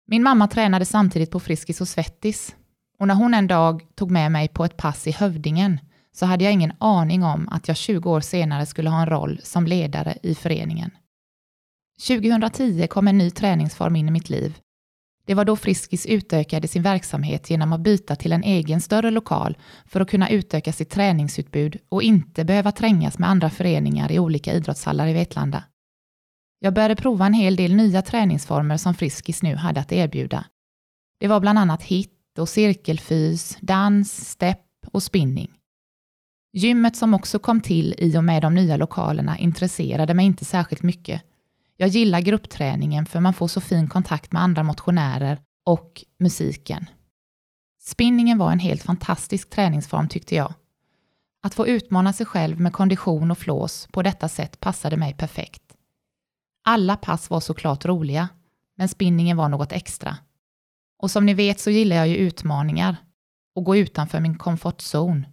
Min 0.08 0.24
mamma 0.24 0.48
tränade 0.48 0.86
samtidigt 0.86 1.32
på 1.32 1.40
Friskis 1.40 1.82
och 1.82 1.88
Svettis 1.88 2.56
och 3.04 3.08
när 3.08 3.16
hon 3.16 3.34
en 3.34 3.48
dag 3.48 3.82
tog 3.96 4.12
med 4.12 4.32
mig 4.32 4.48
på 4.48 4.66
ett 4.66 4.78
pass 4.78 5.08
i 5.08 5.12
Hövdingen 5.12 5.80
så 6.12 6.26
hade 6.26 6.44
jag 6.44 6.54
ingen 6.54 6.74
aning 6.78 7.24
om 7.24 7.50
att 7.50 7.68
jag 7.68 7.78
20 7.78 8.12
år 8.12 8.22
senare 8.22 8.66
skulle 8.66 8.90
ha 8.90 9.02
en 9.02 9.10
roll 9.10 9.40
som 9.44 9.68
ledare 9.68 10.18
i 10.24 10.36
föreningen. 10.36 10.92
2010 12.08 12.88
kom 12.88 13.08
en 13.08 13.18
ny 13.18 13.32
träningsform 13.32 13.96
in 13.96 14.08
i 14.08 14.12
mitt 14.12 14.30
liv 14.30 14.58
det 15.26 15.34
var 15.34 15.46
då 15.46 15.56
Friskis 15.56 16.06
utökade 16.06 16.68
sin 16.68 16.84
verksamhet 16.84 17.50
genom 17.50 17.74
att 17.74 17.82
byta 17.82 18.16
till 18.16 18.32
en 18.32 18.44
egen 18.44 18.82
större 18.82 19.12
lokal 19.12 19.58
för 19.86 20.02
att 20.02 20.10
kunna 20.10 20.30
utöka 20.30 20.74
sitt 20.74 20.90
träningsutbud 20.90 21.78
och 21.90 22.04
inte 22.04 22.46
behöva 22.46 22.72
trängas 22.72 23.20
med 23.20 23.30
andra 23.30 23.50
föreningar 23.50 24.12
i 24.12 24.20
olika 24.20 24.54
idrottshallar 24.54 25.08
i 25.08 25.14
Vetlanda. 25.14 25.64
Jag 26.60 26.74
började 26.74 26.96
prova 26.96 27.26
en 27.26 27.34
hel 27.34 27.56
del 27.56 27.76
nya 27.76 28.02
träningsformer 28.02 28.78
som 28.78 28.94
Friskis 28.94 29.44
nu 29.44 29.56
hade 29.56 29.80
att 29.80 29.92
erbjuda. 29.92 30.46
Det 31.20 31.28
var 31.28 31.40
bland 31.40 31.60
annat 31.60 31.84
hit 31.84 32.13
och 32.40 32.50
cirkelfys, 32.50 33.58
dans, 33.62 34.30
step 34.30 34.60
och 34.92 35.04
spinning. 35.04 35.52
Gymmet 36.54 36.96
som 36.96 37.14
också 37.14 37.40
kom 37.40 37.62
till 37.62 37.96
i 37.98 38.18
och 38.18 38.24
med 38.24 38.42
de 38.42 38.56
nya 38.56 38.78
lokalerna 38.78 39.38
intresserade 39.38 40.14
mig 40.14 40.26
inte 40.26 40.46
särskilt 40.46 40.84
mycket 40.84 41.22
jag 41.78 41.90
gillar 41.90 42.22
gruppträningen 42.22 43.06
för 43.06 43.20
man 43.20 43.34
får 43.34 43.48
så 43.48 43.62
fin 43.62 43.88
kontakt 43.88 44.32
med 44.32 44.42
andra 44.42 44.64
motionärer 44.64 45.42
och 45.66 46.04
musiken. 46.20 46.86
Spinningen 47.82 48.38
var 48.38 48.52
en 48.52 48.60
helt 48.60 48.84
fantastisk 48.84 49.50
träningsform 49.50 50.08
tyckte 50.08 50.36
jag. 50.36 50.54
Att 51.42 51.54
få 51.54 51.68
utmana 51.68 52.14
sig 52.14 52.26
själv 52.26 52.60
med 52.60 52.74
kondition 52.74 53.32
och 53.32 53.38
flås 53.38 53.88
på 53.92 54.02
detta 54.02 54.30
sätt 54.30 54.60
passade 54.60 54.98
mig 54.98 55.14
perfekt. 55.14 55.64
Alla 56.64 56.96
pass 56.96 57.30
var 57.30 57.40
såklart 57.40 57.86
roliga, 57.86 58.30
men 58.76 58.90
spinningen 58.90 59.38
var 59.38 59.50
något 59.50 59.72
extra. 59.72 60.18
Och 60.98 61.12
som 61.12 61.26
ni 61.26 61.34
vet 61.34 61.60
så 61.60 61.70
gillar 61.70 61.96
jag 61.96 62.08
ju 62.08 62.16
utmaningar 62.16 62.96
och 63.56 63.64
gå 63.64 63.76
utanför 63.76 64.20
min 64.20 64.38
comfort 64.38 64.82
zone. 64.94 65.30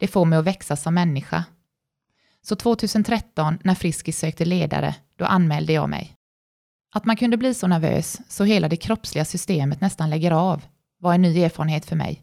Det 0.00 0.06
får 0.06 0.24
mig 0.24 0.38
att 0.38 0.44
växa 0.44 0.76
som 0.76 0.94
människa. 0.94 1.44
Så 2.42 2.56
2013, 2.56 3.58
när 3.64 3.74
Friskis 3.74 4.18
sökte 4.18 4.44
ledare, 4.44 4.94
då 5.16 5.24
anmälde 5.24 5.72
jag 5.72 5.88
mig. 5.88 6.16
Att 6.94 7.04
man 7.04 7.16
kunde 7.16 7.36
bli 7.36 7.54
så 7.54 7.66
nervös 7.66 8.20
så 8.28 8.44
hela 8.44 8.68
det 8.68 8.76
kroppsliga 8.76 9.24
systemet 9.24 9.80
nästan 9.80 10.10
lägger 10.10 10.30
av 10.30 10.62
var 10.98 11.14
en 11.14 11.22
ny 11.22 11.42
erfarenhet 11.42 11.86
för 11.86 11.96
mig. 11.96 12.22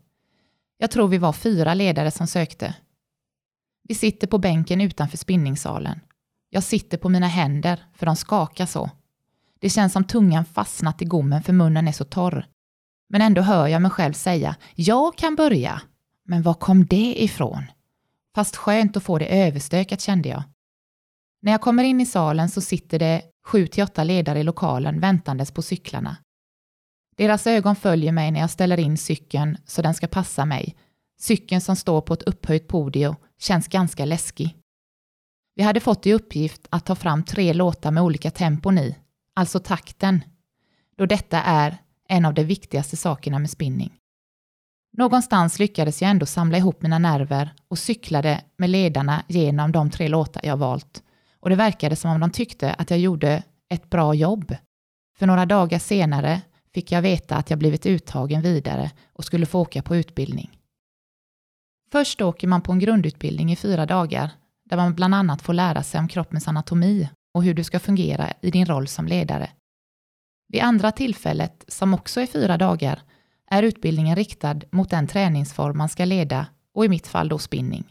Jag 0.77 0.91
tror 0.91 1.07
vi 1.07 1.17
var 1.17 1.33
fyra 1.33 1.73
ledare 1.73 2.11
som 2.11 2.27
sökte. 2.27 2.75
Vi 3.83 3.95
sitter 3.95 4.27
på 4.27 4.37
bänken 4.37 4.81
utanför 4.81 5.17
spinningsalen. 5.17 5.99
Jag 6.49 6.63
sitter 6.63 6.97
på 6.97 7.09
mina 7.09 7.27
händer, 7.27 7.85
för 7.95 8.05
de 8.05 8.15
skakar 8.15 8.65
så. 8.65 8.89
Det 9.59 9.69
känns 9.69 9.93
som 9.93 10.03
tungan 10.03 10.45
fastnat 10.45 11.01
i 11.01 11.05
gommen 11.05 11.43
för 11.43 11.53
munnen 11.53 11.87
är 11.87 11.91
så 11.91 12.03
torr. 12.03 12.45
Men 13.11 13.21
ändå 13.21 13.41
hör 13.41 13.67
jag 13.67 13.81
mig 13.81 13.91
själv 13.91 14.13
säga, 14.13 14.55
jag 14.75 15.17
kan 15.17 15.35
börja. 15.35 15.81
Men 16.25 16.41
var 16.41 16.53
kom 16.53 16.85
det 16.85 17.23
ifrån? 17.23 17.63
Fast 18.35 18.55
skönt 18.55 18.97
att 18.97 19.03
få 19.03 19.17
det 19.17 19.43
överstökat 19.47 20.01
kände 20.01 20.29
jag. 20.29 20.43
När 21.41 21.51
jag 21.51 21.61
kommer 21.61 21.83
in 21.83 22.01
i 22.01 22.05
salen 22.05 22.49
så 22.49 22.61
sitter 22.61 22.99
det 22.99 23.21
sju 23.45 23.67
till 23.67 23.83
åtta 23.83 24.03
ledare 24.03 24.39
i 24.39 24.43
lokalen 24.43 24.99
väntandes 24.99 25.51
på 25.51 25.61
cyklarna. 25.61 26.17
Deras 27.17 27.47
ögon 27.47 27.75
följer 27.75 28.11
mig 28.11 28.31
när 28.31 28.39
jag 28.39 28.49
ställer 28.49 28.79
in 28.79 28.97
cykeln 28.97 29.57
så 29.65 29.81
den 29.81 29.93
ska 29.93 30.07
passa 30.07 30.45
mig. 30.45 30.75
Cykeln 31.19 31.61
som 31.61 31.75
står 31.75 32.01
på 32.01 32.13
ett 32.13 32.23
upphöjt 32.23 32.67
podium 32.67 33.15
känns 33.39 33.67
ganska 33.67 34.05
läskig. 34.05 34.57
Vi 35.55 35.63
hade 35.63 35.79
fått 35.79 36.05
i 36.05 36.13
uppgift 36.13 36.67
att 36.69 36.85
ta 36.85 36.95
fram 36.95 37.23
tre 37.23 37.53
låtar 37.53 37.91
med 37.91 38.03
olika 38.03 38.31
tempon 38.31 38.77
i, 38.77 38.97
alltså 39.35 39.59
takten, 39.59 40.23
då 40.97 41.05
detta 41.05 41.41
är 41.41 41.77
en 42.11 42.25
av 42.25 42.33
de 42.33 42.43
viktigaste 42.43 42.97
sakerna 42.97 43.39
med 43.39 43.49
spinning. 43.49 43.93
Någonstans 44.97 45.59
lyckades 45.59 46.01
jag 46.01 46.11
ändå 46.11 46.25
samla 46.25 46.57
ihop 46.57 46.81
mina 46.81 46.99
nerver 46.99 47.53
och 47.67 47.79
cyklade 47.79 48.41
med 48.57 48.69
ledarna 48.69 49.23
genom 49.27 49.71
de 49.71 49.89
tre 49.89 50.07
låtar 50.07 50.45
jag 50.45 50.57
valt 50.57 51.03
och 51.39 51.49
det 51.49 51.55
verkade 51.55 51.95
som 51.95 52.11
om 52.11 52.19
de 52.19 52.31
tyckte 52.31 52.73
att 52.73 52.89
jag 52.89 52.99
gjorde 52.99 53.43
ett 53.69 53.89
bra 53.89 54.13
jobb. 54.13 54.55
För 55.17 55.27
några 55.27 55.45
dagar 55.45 55.79
senare 55.79 56.41
fick 56.73 56.91
jag 56.91 57.01
veta 57.01 57.35
att 57.35 57.49
jag 57.49 57.59
blivit 57.59 57.85
uttagen 57.85 58.41
vidare 58.41 58.91
och 59.13 59.25
skulle 59.25 59.45
få 59.45 59.59
åka 59.59 59.81
på 59.81 59.95
utbildning. 59.95 60.57
Först 61.91 62.21
åker 62.21 62.47
man 62.47 62.61
på 62.61 62.71
en 62.71 62.79
grundutbildning 62.79 63.51
i 63.51 63.55
fyra 63.55 63.85
dagar 63.85 64.31
där 64.69 64.77
man 64.77 64.95
bland 64.95 65.15
annat 65.15 65.41
får 65.41 65.53
lära 65.53 65.83
sig 65.83 65.99
om 65.99 66.07
kroppens 66.07 66.47
anatomi 66.47 67.09
och 67.33 67.43
hur 67.43 67.53
du 67.53 67.63
ska 67.63 67.79
fungera 67.79 68.33
i 68.41 68.51
din 68.51 68.65
roll 68.65 68.87
som 68.87 69.07
ledare. 69.07 69.49
Vid 70.51 70.61
andra 70.61 70.91
tillfället, 70.91 71.65
som 71.67 71.93
också 71.93 72.21
är 72.21 72.25
fyra 72.25 72.57
dagar, 72.57 73.01
är 73.47 73.63
utbildningen 73.63 74.15
riktad 74.15 74.55
mot 74.71 74.89
den 74.89 75.07
träningsform 75.07 75.77
man 75.77 75.89
ska 75.89 76.05
leda 76.05 76.47
och 76.73 76.85
i 76.85 76.89
mitt 76.89 77.07
fall 77.07 77.29
då 77.29 77.37
spinning. 77.37 77.83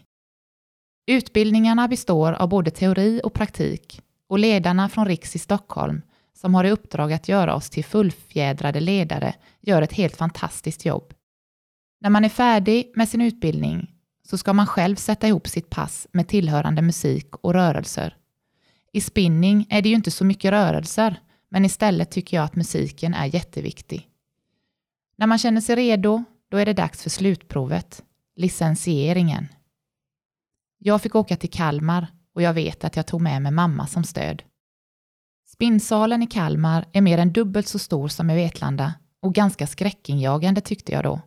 Utbildningarna 1.07 1.87
består 1.87 2.33
av 2.33 2.49
både 2.49 2.71
teori 2.71 3.21
och 3.23 3.33
praktik 3.33 4.01
och 4.27 4.39
ledarna 4.39 4.89
från 4.89 5.05
Riks 5.05 5.35
i 5.35 5.39
Stockholm, 5.39 6.01
som 6.33 6.55
har 6.55 6.63
i 6.63 6.71
uppdrag 6.71 7.13
att 7.13 7.27
göra 7.27 7.55
oss 7.55 7.69
till 7.69 7.85
fullfjädrade 7.85 8.79
ledare, 8.79 9.35
gör 9.61 9.81
ett 9.81 9.93
helt 9.93 10.15
fantastiskt 10.15 10.85
jobb. 10.85 11.13
När 12.01 12.09
man 12.09 12.25
är 12.25 12.29
färdig 12.29 12.91
med 12.95 13.09
sin 13.09 13.21
utbildning 13.21 13.91
så 14.27 14.37
ska 14.37 14.53
man 14.53 14.67
själv 14.67 14.95
sätta 14.95 15.27
ihop 15.27 15.47
sitt 15.47 15.69
pass 15.69 16.07
med 16.11 16.27
tillhörande 16.27 16.81
musik 16.81 17.35
och 17.35 17.53
rörelser. 17.53 18.17
I 18.93 19.01
spinning 19.01 19.67
är 19.69 19.81
det 19.81 19.89
ju 19.89 19.95
inte 19.95 20.11
så 20.11 20.25
mycket 20.25 20.51
rörelser, 20.51 21.19
men 21.51 21.65
istället 21.65 22.11
tycker 22.11 22.37
jag 22.37 22.43
att 22.43 22.55
musiken 22.55 23.13
är 23.13 23.25
jätteviktig. 23.25 24.07
När 25.15 25.27
man 25.27 25.37
känner 25.37 25.61
sig 25.61 25.75
redo, 25.75 26.23
då 26.49 26.57
är 26.57 26.65
det 26.65 26.73
dags 26.73 27.03
för 27.03 27.09
slutprovet, 27.09 28.03
licensieringen. 28.35 29.47
Jag 30.77 31.01
fick 31.01 31.15
åka 31.15 31.35
till 31.35 31.49
Kalmar 31.49 32.07
och 32.35 32.41
jag 32.41 32.53
vet 32.53 32.83
att 32.83 32.95
jag 32.95 33.07
tog 33.07 33.21
med 33.21 33.41
mig 33.41 33.51
mamma 33.51 33.87
som 33.87 34.03
stöd. 34.03 34.43
Spinnsalen 35.47 36.23
i 36.23 36.27
Kalmar 36.27 36.85
är 36.91 37.01
mer 37.01 37.17
än 37.17 37.33
dubbelt 37.33 37.67
så 37.67 37.79
stor 37.79 38.07
som 38.07 38.29
i 38.29 38.35
Vetlanda 38.35 38.93
och 39.21 39.33
ganska 39.33 39.67
skräckinjagande 39.67 40.61
tyckte 40.61 40.91
jag 40.91 41.03
då. 41.03 41.21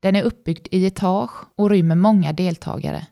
Den 0.00 0.16
är 0.16 0.22
uppbyggd 0.22 0.68
i 0.70 0.86
etage 0.86 1.44
och 1.56 1.70
rymmer 1.70 1.96
många 1.96 2.32
deltagare, 2.32 3.06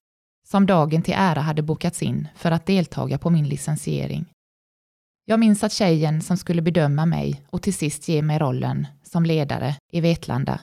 som 0.49 0.66
dagen 0.66 1.02
till 1.02 1.14
ära 1.16 1.40
hade 1.40 1.62
bokats 1.62 2.02
in 2.02 2.28
för 2.37 2.50
att 2.50 2.66
deltaga 2.66 3.19
på 3.19 3.31
min 3.31 3.49
licensiering. 3.49 4.33
Jag 5.25 5.41
minns 5.41 5.64
att 5.64 5.73
tjejen 5.73 6.23
som 6.23 6.37
skulle 6.37 6.62
bedöma 6.62 7.07
mig 7.07 7.43
och 7.50 7.62
till 7.62 7.75
sist 7.75 8.09
ge 8.09 8.23
mig 8.23 8.38
rollen 8.38 8.87
som 9.02 9.25
ledare 9.25 9.76
i 9.93 10.00
Vetlanda 10.00 10.61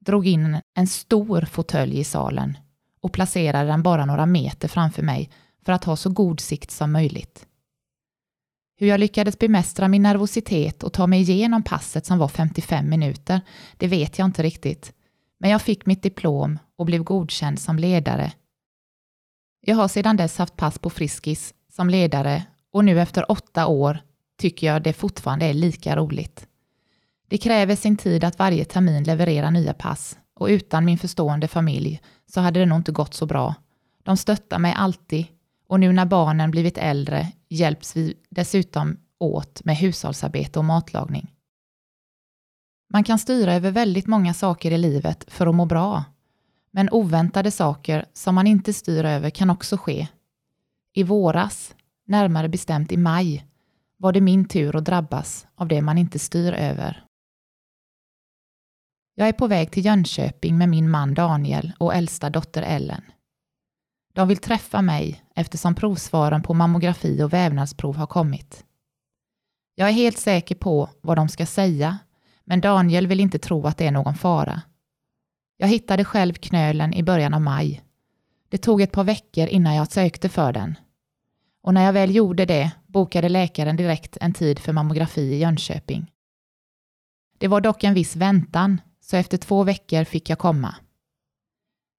drog 0.00 0.26
in 0.26 0.60
en 0.74 0.86
stor 0.86 1.42
fåtölj 1.42 1.98
i 1.98 2.04
salen 2.04 2.58
och 3.00 3.12
placerade 3.12 3.68
den 3.70 3.82
bara 3.82 4.04
några 4.04 4.26
meter 4.26 4.68
framför 4.68 5.02
mig 5.02 5.30
för 5.64 5.72
att 5.72 5.84
ha 5.84 5.96
så 5.96 6.10
god 6.10 6.40
sikt 6.40 6.70
som 6.70 6.92
möjligt. 6.92 7.46
Hur 8.76 8.86
jag 8.86 9.00
lyckades 9.00 9.38
bemästra 9.38 9.88
min 9.88 10.02
nervositet 10.02 10.82
och 10.82 10.92
ta 10.92 11.06
mig 11.06 11.20
igenom 11.20 11.62
passet 11.62 12.06
som 12.06 12.18
var 12.18 12.28
55 12.28 12.88
minuter, 12.88 13.40
det 13.76 13.86
vet 13.86 14.18
jag 14.18 14.26
inte 14.26 14.42
riktigt. 14.42 14.92
Men 15.38 15.50
jag 15.50 15.62
fick 15.62 15.86
mitt 15.86 16.02
diplom 16.02 16.58
och 16.76 16.86
blev 16.86 17.02
godkänd 17.02 17.60
som 17.60 17.78
ledare. 17.78 18.32
Jag 19.60 19.76
har 19.76 19.88
sedan 19.88 20.16
dess 20.16 20.38
haft 20.38 20.56
pass 20.56 20.78
på 20.78 20.90
Friskis 20.90 21.54
som 21.72 21.90
ledare 21.90 22.44
och 22.72 22.84
nu 22.84 23.00
efter 23.00 23.30
åtta 23.30 23.66
år 23.66 23.98
tycker 24.38 24.66
jag 24.66 24.82
det 24.82 24.92
fortfarande 24.92 25.46
är 25.46 25.54
lika 25.54 25.96
roligt. 25.96 26.46
Det 27.28 27.38
kräver 27.38 27.76
sin 27.76 27.96
tid 27.96 28.24
att 28.24 28.38
varje 28.38 28.64
termin 28.64 29.04
leverera 29.04 29.50
nya 29.50 29.74
pass 29.74 30.18
och 30.34 30.46
utan 30.46 30.84
min 30.84 30.98
förstående 30.98 31.48
familj 31.48 32.00
så 32.26 32.40
hade 32.40 32.60
det 32.60 32.66
nog 32.66 32.78
inte 32.78 32.92
gått 32.92 33.14
så 33.14 33.26
bra. 33.26 33.54
De 34.02 34.16
stöttar 34.16 34.58
mig 34.58 34.74
alltid 34.76 35.26
och 35.68 35.80
nu 35.80 35.92
när 35.92 36.06
barnen 36.06 36.50
blivit 36.50 36.78
äldre 36.78 37.32
hjälps 37.48 37.96
vi 37.96 38.14
dessutom 38.30 38.96
åt 39.18 39.64
med 39.64 39.76
hushållsarbete 39.76 40.58
och 40.58 40.64
matlagning. 40.64 41.34
Man 42.92 43.04
kan 43.04 43.18
styra 43.18 43.54
över 43.54 43.70
väldigt 43.70 44.06
många 44.06 44.34
saker 44.34 44.70
i 44.70 44.78
livet 44.78 45.24
för 45.28 45.46
att 45.46 45.54
må 45.54 45.64
bra. 45.64 46.04
Men 46.70 46.90
oväntade 46.90 47.50
saker 47.50 48.06
som 48.12 48.34
man 48.34 48.46
inte 48.46 48.72
styr 48.72 49.04
över 49.04 49.30
kan 49.30 49.50
också 49.50 49.76
ske. 49.76 50.08
I 50.92 51.02
våras, 51.02 51.74
närmare 52.10 52.48
bestämt 52.48 52.92
i 52.92 52.96
maj, 52.96 53.46
var 53.96 54.12
det 54.12 54.20
min 54.20 54.44
tur 54.48 54.76
att 54.76 54.84
drabbas 54.84 55.46
av 55.54 55.68
det 55.68 55.82
man 55.82 55.98
inte 55.98 56.18
styr 56.18 56.52
över. 56.52 57.04
Jag 59.14 59.28
är 59.28 59.32
på 59.32 59.46
väg 59.46 59.70
till 59.70 59.84
Jönköping 59.84 60.58
med 60.58 60.68
min 60.68 60.90
man 60.90 61.14
Daniel 61.14 61.72
och 61.78 61.94
äldsta 61.94 62.30
dotter 62.30 62.62
Ellen. 62.62 63.02
De 64.12 64.28
vill 64.28 64.36
träffa 64.36 64.82
mig 64.82 65.24
eftersom 65.34 65.74
provsvaren 65.74 66.42
på 66.42 66.54
mammografi 66.54 67.22
och 67.22 67.32
vävnadsprov 67.32 67.96
har 67.96 68.06
kommit. 68.06 68.64
Jag 69.74 69.88
är 69.88 69.92
helt 69.92 70.18
säker 70.18 70.54
på 70.54 70.90
vad 71.00 71.16
de 71.16 71.28
ska 71.28 71.46
säga, 71.46 71.98
men 72.44 72.60
Daniel 72.60 73.06
vill 73.06 73.20
inte 73.20 73.38
tro 73.38 73.66
att 73.66 73.76
det 73.76 73.86
är 73.86 73.90
någon 73.90 74.14
fara. 74.14 74.62
Jag 75.56 75.68
hittade 75.68 76.04
själv 76.04 76.34
knölen 76.34 76.94
i 76.94 77.02
början 77.02 77.34
av 77.34 77.40
maj. 77.40 77.82
Det 78.48 78.58
tog 78.58 78.80
ett 78.80 78.92
par 78.92 79.04
veckor 79.04 79.46
innan 79.46 79.74
jag 79.74 79.92
sökte 79.92 80.28
för 80.28 80.52
den. 80.52 80.76
Och 81.62 81.74
när 81.74 81.84
jag 81.84 81.92
väl 81.92 82.14
gjorde 82.14 82.44
det 82.44 82.70
bokade 82.86 83.28
läkaren 83.28 83.76
direkt 83.76 84.16
en 84.20 84.32
tid 84.32 84.58
för 84.58 84.72
mammografi 84.72 85.20
i 85.20 85.38
Jönköping. 85.38 86.10
Det 87.38 87.48
var 87.48 87.60
dock 87.60 87.84
en 87.84 87.94
viss 87.94 88.16
väntan, 88.16 88.80
så 89.00 89.16
efter 89.16 89.38
två 89.38 89.64
veckor 89.64 90.04
fick 90.04 90.30
jag 90.30 90.38
komma. 90.38 90.74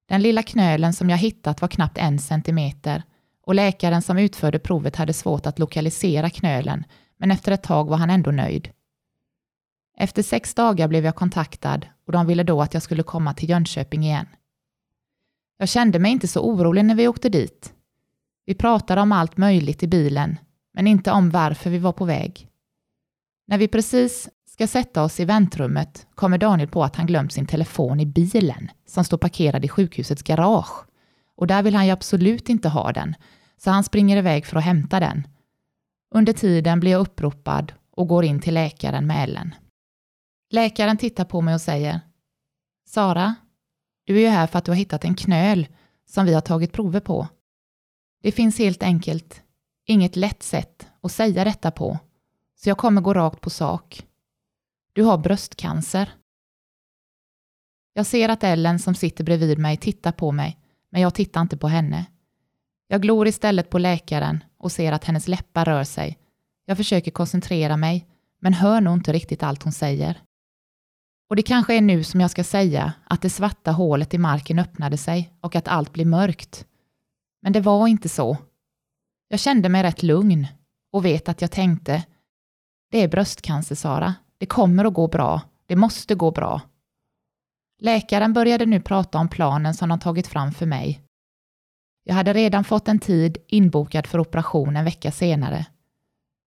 Den 0.07 0.21
lilla 0.21 0.43
knölen 0.43 0.93
som 0.93 1.09
jag 1.09 1.17
hittat 1.17 1.61
var 1.61 1.67
knappt 1.67 1.97
en 1.97 2.19
centimeter 2.19 3.03
och 3.43 3.55
läkaren 3.55 4.01
som 4.01 4.17
utförde 4.17 4.59
provet 4.59 4.95
hade 4.95 5.13
svårt 5.13 5.45
att 5.45 5.59
lokalisera 5.59 6.29
knölen, 6.29 6.83
men 7.17 7.31
efter 7.31 7.51
ett 7.51 7.63
tag 7.63 7.89
var 7.89 7.97
han 7.97 8.09
ändå 8.09 8.31
nöjd. 8.31 8.69
Efter 9.97 10.23
sex 10.23 10.53
dagar 10.53 10.87
blev 10.87 11.05
jag 11.05 11.15
kontaktad 11.15 11.85
och 12.05 12.11
de 12.11 12.27
ville 12.27 12.43
då 12.43 12.61
att 12.61 12.73
jag 12.73 12.83
skulle 12.83 13.03
komma 13.03 13.33
till 13.33 13.49
Jönköping 13.49 14.03
igen. 14.03 14.27
Jag 15.57 15.69
kände 15.69 15.99
mig 15.99 16.11
inte 16.11 16.27
så 16.27 16.41
orolig 16.41 16.85
när 16.85 16.95
vi 16.95 17.07
åkte 17.07 17.29
dit. 17.29 17.73
Vi 18.51 18.55
pratade 18.55 19.01
om 19.01 19.11
allt 19.11 19.37
möjligt 19.37 19.83
i 19.83 19.87
bilen, 19.87 20.37
men 20.73 20.87
inte 20.87 21.11
om 21.11 21.29
varför 21.29 21.69
vi 21.69 21.77
var 21.77 21.91
på 21.91 22.05
väg. 22.05 22.47
När 23.47 23.57
vi 23.57 23.67
precis 23.67 24.29
ska 24.49 24.67
sätta 24.67 25.03
oss 25.03 25.19
i 25.19 25.25
väntrummet 25.25 26.07
kommer 26.15 26.37
Daniel 26.37 26.69
på 26.69 26.83
att 26.83 26.95
han 26.95 27.05
glömt 27.05 27.33
sin 27.33 27.45
telefon 27.45 27.99
i 27.99 28.05
bilen 28.05 28.71
som 28.85 29.03
står 29.03 29.17
parkerad 29.17 29.65
i 29.65 29.69
sjukhusets 29.69 30.23
garage. 30.23 30.85
Och 31.35 31.47
där 31.47 31.63
vill 31.63 31.75
han 31.75 31.85
ju 31.85 31.91
absolut 31.91 32.49
inte 32.49 32.69
ha 32.69 32.91
den, 32.91 33.15
så 33.57 33.69
han 33.69 33.83
springer 33.83 34.17
iväg 34.17 34.45
för 34.45 34.57
att 34.57 34.63
hämta 34.63 34.99
den. 34.99 35.27
Under 36.15 36.33
tiden 36.33 36.79
blir 36.79 36.91
jag 36.91 37.01
uppropad 37.01 37.73
och 37.91 38.07
går 38.07 38.25
in 38.25 38.39
till 38.39 38.53
läkaren 38.53 39.07
med 39.07 39.23
Ellen. 39.23 39.55
Läkaren 40.49 40.97
tittar 40.97 41.25
på 41.25 41.41
mig 41.41 41.53
och 41.53 41.61
säger 41.61 41.99
Sara, 42.87 43.35
du 44.05 44.15
är 44.15 44.21
ju 44.21 44.27
här 44.27 44.47
för 44.47 44.59
att 44.59 44.65
du 44.65 44.71
har 44.71 44.77
hittat 44.77 45.05
en 45.05 45.15
knöl 45.15 45.67
som 46.09 46.25
vi 46.25 46.33
har 46.33 46.41
tagit 46.41 46.71
prover 46.71 46.99
på. 46.99 47.27
Det 48.21 48.31
finns 48.31 48.59
helt 48.59 48.83
enkelt 48.83 49.41
inget 49.85 50.15
lätt 50.15 50.43
sätt 50.43 50.87
att 51.01 51.11
säga 51.11 51.43
detta 51.43 51.71
på, 51.71 51.99
så 52.55 52.69
jag 52.69 52.77
kommer 52.77 53.01
gå 53.01 53.13
rakt 53.13 53.41
på 53.41 53.49
sak. 53.49 54.07
Du 54.93 55.03
har 55.03 55.17
bröstcancer. 55.17 56.13
Jag 57.93 58.05
ser 58.05 58.29
att 58.29 58.43
Ellen 58.43 58.79
som 58.79 58.95
sitter 58.95 59.23
bredvid 59.23 59.59
mig 59.59 59.77
tittar 59.77 60.11
på 60.11 60.31
mig, 60.31 60.57
men 60.89 61.01
jag 61.01 61.13
tittar 61.13 61.41
inte 61.41 61.57
på 61.57 61.67
henne. 61.67 62.05
Jag 62.87 63.01
glor 63.01 63.27
istället 63.27 63.69
på 63.69 63.77
läkaren 63.77 64.43
och 64.57 64.71
ser 64.71 64.91
att 64.91 65.05
hennes 65.05 65.27
läppar 65.27 65.65
rör 65.65 65.83
sig. 65.83 66.17
Jag 66.65 66.77
försöker 66.77 67.11
koncentrera 67.11 67.77
mig, 67.77 68.07
men 68.39 68.53
hör 68.53 68.81
nog 68.81 68.93
inte 68.93 69.13
riktigt 69.13 69.43
allt 69.43 69.63
hon 69.63 69.73
säger. 69.73 70.21
Och 71.29 71.35
det 71.35 71.43
kanske 71.43 71.75
är 71.75 71.81
nu 71.81 72.03
som 72.03 72.21
jag 72.21 72.31
ska 72.31 72.43
säga 72.43 72.93
att 73.03 73.21
det 73.21 73.29
svarta 73.29 73.71
hålet 73.71 74.13
i 74.13 74.17
marken 74.17 74.59
öppnade 74.59 74.97
sig 74.97 75.33
och 75.41 75.55
att 75.55 75.67
allt 75.67 75.93
blir 75.93 76.05
mörkt. 76.05 76.65
Men 77.41 77.53
det 77.53 77.61
var 77.61 77.87
inte 77.87 78.09
så. 78.09 78.37
Jag 79.27 79.39
kände 79.39 79.69
mig 79.69 79.83
rätt 79.83 80.03
lugn 80.03 80.47
och 80.91 81.05
vet 81.05 81.29
att 81.29 81.41
jag 81.41 81.51
tänkte, 81.51 82.03
det 82.91 83.03
är 83.03 83.07
bröstcancer 83.07 83.75
Sara, 83.75 84.15
det 84.37 84.45
kommer 84.45 84.85
att 84.85 84.93
gå 84.93 85.07
bra. 85.07 85.41
Det 85.65 85.75
måste 85.75 86.15
gå 86.15 86.31
bra. 86.31 86.61
Läkaren 87.79 88.33
började 88.33 88.65
nu 88.65 88.81
prata 88.81 89.17
om 89.17 89.27
planen 89.29 89.73
som 89.73 89.89
de 89.89 89.99
tagit 89.99 90.27
fram 90.27 90.51
för 90.51 90.65
mig. 90.65 91.01
Jag 92.03 92.15
hade 92.15 92.33
redan 92.33 92.63
fått 92.63 92.87
en 92.87 92.99
tid 92.99 93.37
inbokad 93.47 94.07
för 94.07 94.19
operation 94.19 94.75
en 94.75 94.85
vecka 94.85 95.11
senare. 95.11 95.65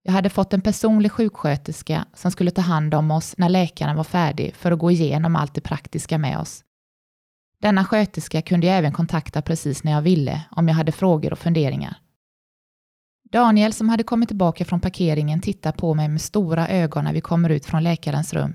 Jag 0.02 0.12
hade 0.12 0.30
fått 0.30 0.52
en 0.52 0.60
personlig 0.60 1.12
sjuksköterska 1.12 2.06
som 2.14 2.30
skulle 2.30 2.50
ta 2.50 2.62
hand 2.62 2.94
om 2.94 3.10
oss 3.10 3.34
när 3.38 3.48
läkaren 3.48 3.96
var 3.96 4.04
färdig 4.04 4.54
för 4.54 4.72
att 4.72 4.78
gå 4.78 4.90
igenom 4.90 5.36
allt 5.36 5.54
det 5.54 5.60
praktiska 5.60 6.18
med 6.18 6.38
oss. 6.38 6.64
Denna 7.64 7.84
sköterska 7.84 8.42
kunde 8.42 8.66
jag 8.66 8.76
även 8.76 8.92
kontakta 8.92 9.42
precis 9.42 9.84
när 9.84 9.92
jag 9.92 10.02
ville 10.02 10.40
om 10.50 10.68
jag 10.68 10.74
hade 10.74 10.92
frågor 10.92 11.32
och 11.32 11.38
funderingar. 11.38 11.96
Daniel 13.32 13.72
som 13.72 13.88
hade 13.88 14.02
kommit 14.02 14.28
tillbaka 14.28 14.64
från 14.64 14.80
parkeringen 14.80 15.40
tittar 15.40 15.72
på 15.72 15.94
mig 15.94 16.08
med 16.08 16.20
stora 16.20 16.68
ögon 16.68 17.04
när 17.04 17.12
vi 17.12 17.20
kommer 17.20 17.50
ut 17.50 17.66
från 17.66 17.82
läkarens 17.82 18.32
rum. 18.32 18.54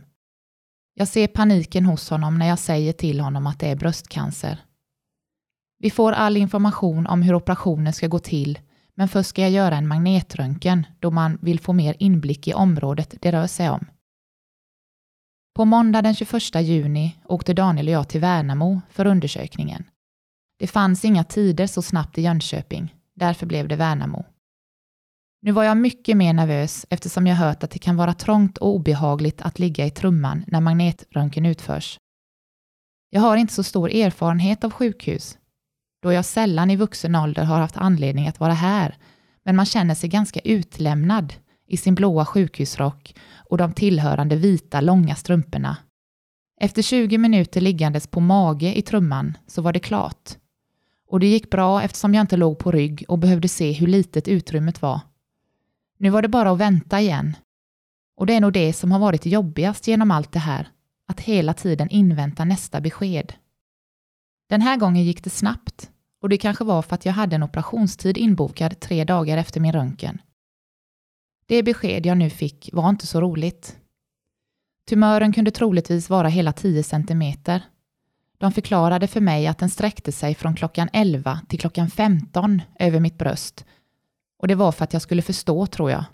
Jag 0.94 1.08
ser 1.08 1.28
paniken 1.28 1.86
hos 1.86 2.10
honom 2.10 2.38
när 2.38 2.48
jag 2.48 2.60
säger 2.60 2.94
till 2.94 3.20
honom 3.20 3.48
att 3.48 3.60
det 3.60 3.68
är 3.68 3.76
bröstcancer. 3.76 4.60
Vi 5.80 5.90
får 5.90 6.12
all 6.12 6.38
information 6.38 7.08
om 7.08 7.22
hur 7.22 7.34
operationen 7.34 7.94
ska 7.94 8.08
gå 8.08 8.20
till, 8.20 8.60
men 8.96 9.08
först 9.08 9.30
ska 9.30 9.42
jag 9.42 9.52
göra 9.52 9.78
en 9.78 9.88
magnetröntgen 9.88 10.86
då 11.00 11.12
man 11.12 11.38
vill 11.42 11.60
få 11.60 11.74
mer 11.74 11.96
inblick 12.00 12.48
i 12.48 12.54
området 12.54 13.16
det 13.22 13.32
rör 13.32 13.48
sig 13.48 13.70
om. 13.70 13.86
På 15.60 15.66
måndag 15.66 16.02
den 16.02 16.16
21 16.16 16.56
juni 16.56 17.16
åkte 17.26 17.54
Daniel 17.54 17.88
och 17.88 17.94
jag 17.94 18.10
till 18.10 18.22
Värnamo 18.22 18.82
för 18.90 19.08
undersökningen. 19.08 19.84
Det 20.60 20.68
fanns 20.68 21.06
inga 21.06 21.24
tider 21.24 21.68
så 21.68 21.82
snabbt 21.82 22.18
i 22.18 22.22
Jönköping, 22.22 22.96
därför 23.16 23.46
blev 23.46 23.68
det 23.68 23.76
Värnamo. 23.76 24.26
Nu 25.42 25.52
var 25.52 25.64
jag 25.64 25.78
mycket 25.78 26.18
mer 26.18 26.34
nervös 26.34 26.86
eftersom 26.90 27.28
jag 27.28 27.36
hört 27.36 27.64
att 27.64 27.72
det 27.72 27.80
kan 27.80 27.96
vara 27.96 28.14
trångt 28.14 28.58
och 28.58 28.68
obehagligt 28.68 29.42
att 29.42 29.60
ligga 29.60 29.86
i 29.86 29.92
trumman 29.92 30.44
när 30.48 30.62
magnetröntgen 30.62 31.46
utförs. 31.46 31.98
Jag 33.10 33.22
har 33.22 33.38
inte 33.38 33.54
så 33.54 33.64
stor 33.64 33.92
erfarenhet 33.92 34.64
av 34.64 34.72
sjukhus, 34.72 35.38
då 36.02 36.14
jag 36.14 36.26
sällan 36.26 36.72
i 36.72 36.76
vuxen 36.76 37.16
ålder 37.16 37.44
har 37.44 37.60
haft 37.60 37.78
anledning 37.78 38.28
att 38.28 38.40
vara 38.40 38.54
här, 38.54 38.98
men 39.44 39.56
man 39.56 39.66
känner 39.66 39.96
sig 39.96 40.10
ganska 40.10 40.40
utlämnad 40.40 41.34
i 41.70 41.78
sin 41.78 41.96
blåa 41.96 42.26
sjukhusrock 42.26 43.16
och 43.50 43.58
de 43.58 43.74
tillhörande 43.74 44.36
vita 44.36 44.82
långa 44.82 45.16
strumporna. 45.16 45.78
Efter 46.62 46.82
20 46.82 47.18
minuter 47.18 47.62
liggandes 47.62 48.08
på 48.08 48.20
mage 48.20 48.74
i 48.74 48.82
trumman 48.82 49.38
så 49.48 49.62
var 49.62 49.74
det 49.74 49.80
klart. 49.80 50.38
Och 51.10 51.20
det 51.20 51.28
gick 51.28 51.50
bra 51.50 51.82
eftersom 51.82 52.14
jag 52.14 52.24
inte 52.24 52.38
låg 52.38 52.60
på 52.60 52.72
rygg 52.72 53.06
och 53.08 53.20
behövde 53.20 53.48
se 53.48 53.72
hur 53.72 53.88
litet 53.88 54.28
utrymmet 54.28 54.82
var. 54.82 55.00
Nu 55.98 56.10
var 56.10 56.22
det 56.22 56.28
bara 56.28 56.52
att 56.52 56.58
vänta 56.58 57.02
igen. 57.02 57.36
Och 58.18 58.26
det 58.26 58.34
är 58.34 58.42
nog 58.42 58.54
det 58.54 58.74
som 58.74 58.92
har 58.92 59.00
varit 59.00 59.26
jobbigast 59.26 59.88
genom 59.88 60.12
allt 60.12 60.32
det 60.32 60.40
här, 60.40 60.70
att 61.08 61.20
hela 61.20 61.54
tiden 61.54 61.90
invänta 61.90 62.46
nästa 62.46 62.82
besked. 62.82 63.34
Den 64.50 64.62
här 64.62 64.78
gången 64.78 65.04
gick 65.04 65.24
det 65.24 65.30
snabbt 65.30 65.90
och 66.22 66.30
det 66.30 66.38
kanske 66.38 66.64
var 66.64 66.82
för 66.82 66.96
att 66.96 67.06
jag 67.06 67.14
hade 67.14 67.36
en 67.36 67.44
operationstid 67.44 68.18
inbokad 68.18 68.80
tre 68.80 69.04
dagar 69.04 69.38
efter 69.38 69.60
min 69.60 69.74
röntgen. 69.74 70.22
Det 71.50 71.64
besked 71.64 72.06
jag 72.06 72.18
nu 72.18 72.30
fick 72.30 72.70
var 72.74 72.90
inte 72.90 73.08
så 73.08 73.22
roligt. 73.22 73.78
Tumören 74.90 75.34
kunde 75.34 75.52
troligtvis 75.52 76.10
vara 76.10 76.28
hela 76.28 76.54
10 76.54 76.84
centimeter. 76.84 77.62
De 78.38 78.52
förklarade 78.52 79.08
för 79.08 79.22
mig 79.22 79.48
att 79.48 79.58
den 79.58 79.70
sträckte 79.70 80.12
sig 80.12 80.36
från 80.36 80.56
klockan 80.56 80.90
11 80.94 81.40
till 81.50 81.60
klockan 81.60 81.90
15 81.90 82.62
över 82.80 83.00
mitt 83.00 83.18
bröst 83.18 83.66
och 84.40 84.48
det 84.48 84.56
var 84.56 84.72
för 84.72 84.84
att 84.84 84.94
jag 84.94 85.02
skulle 85.02 85.22
förstå, 85.22 85.66
tror 85.66 85.92
jag. 85.92 86.06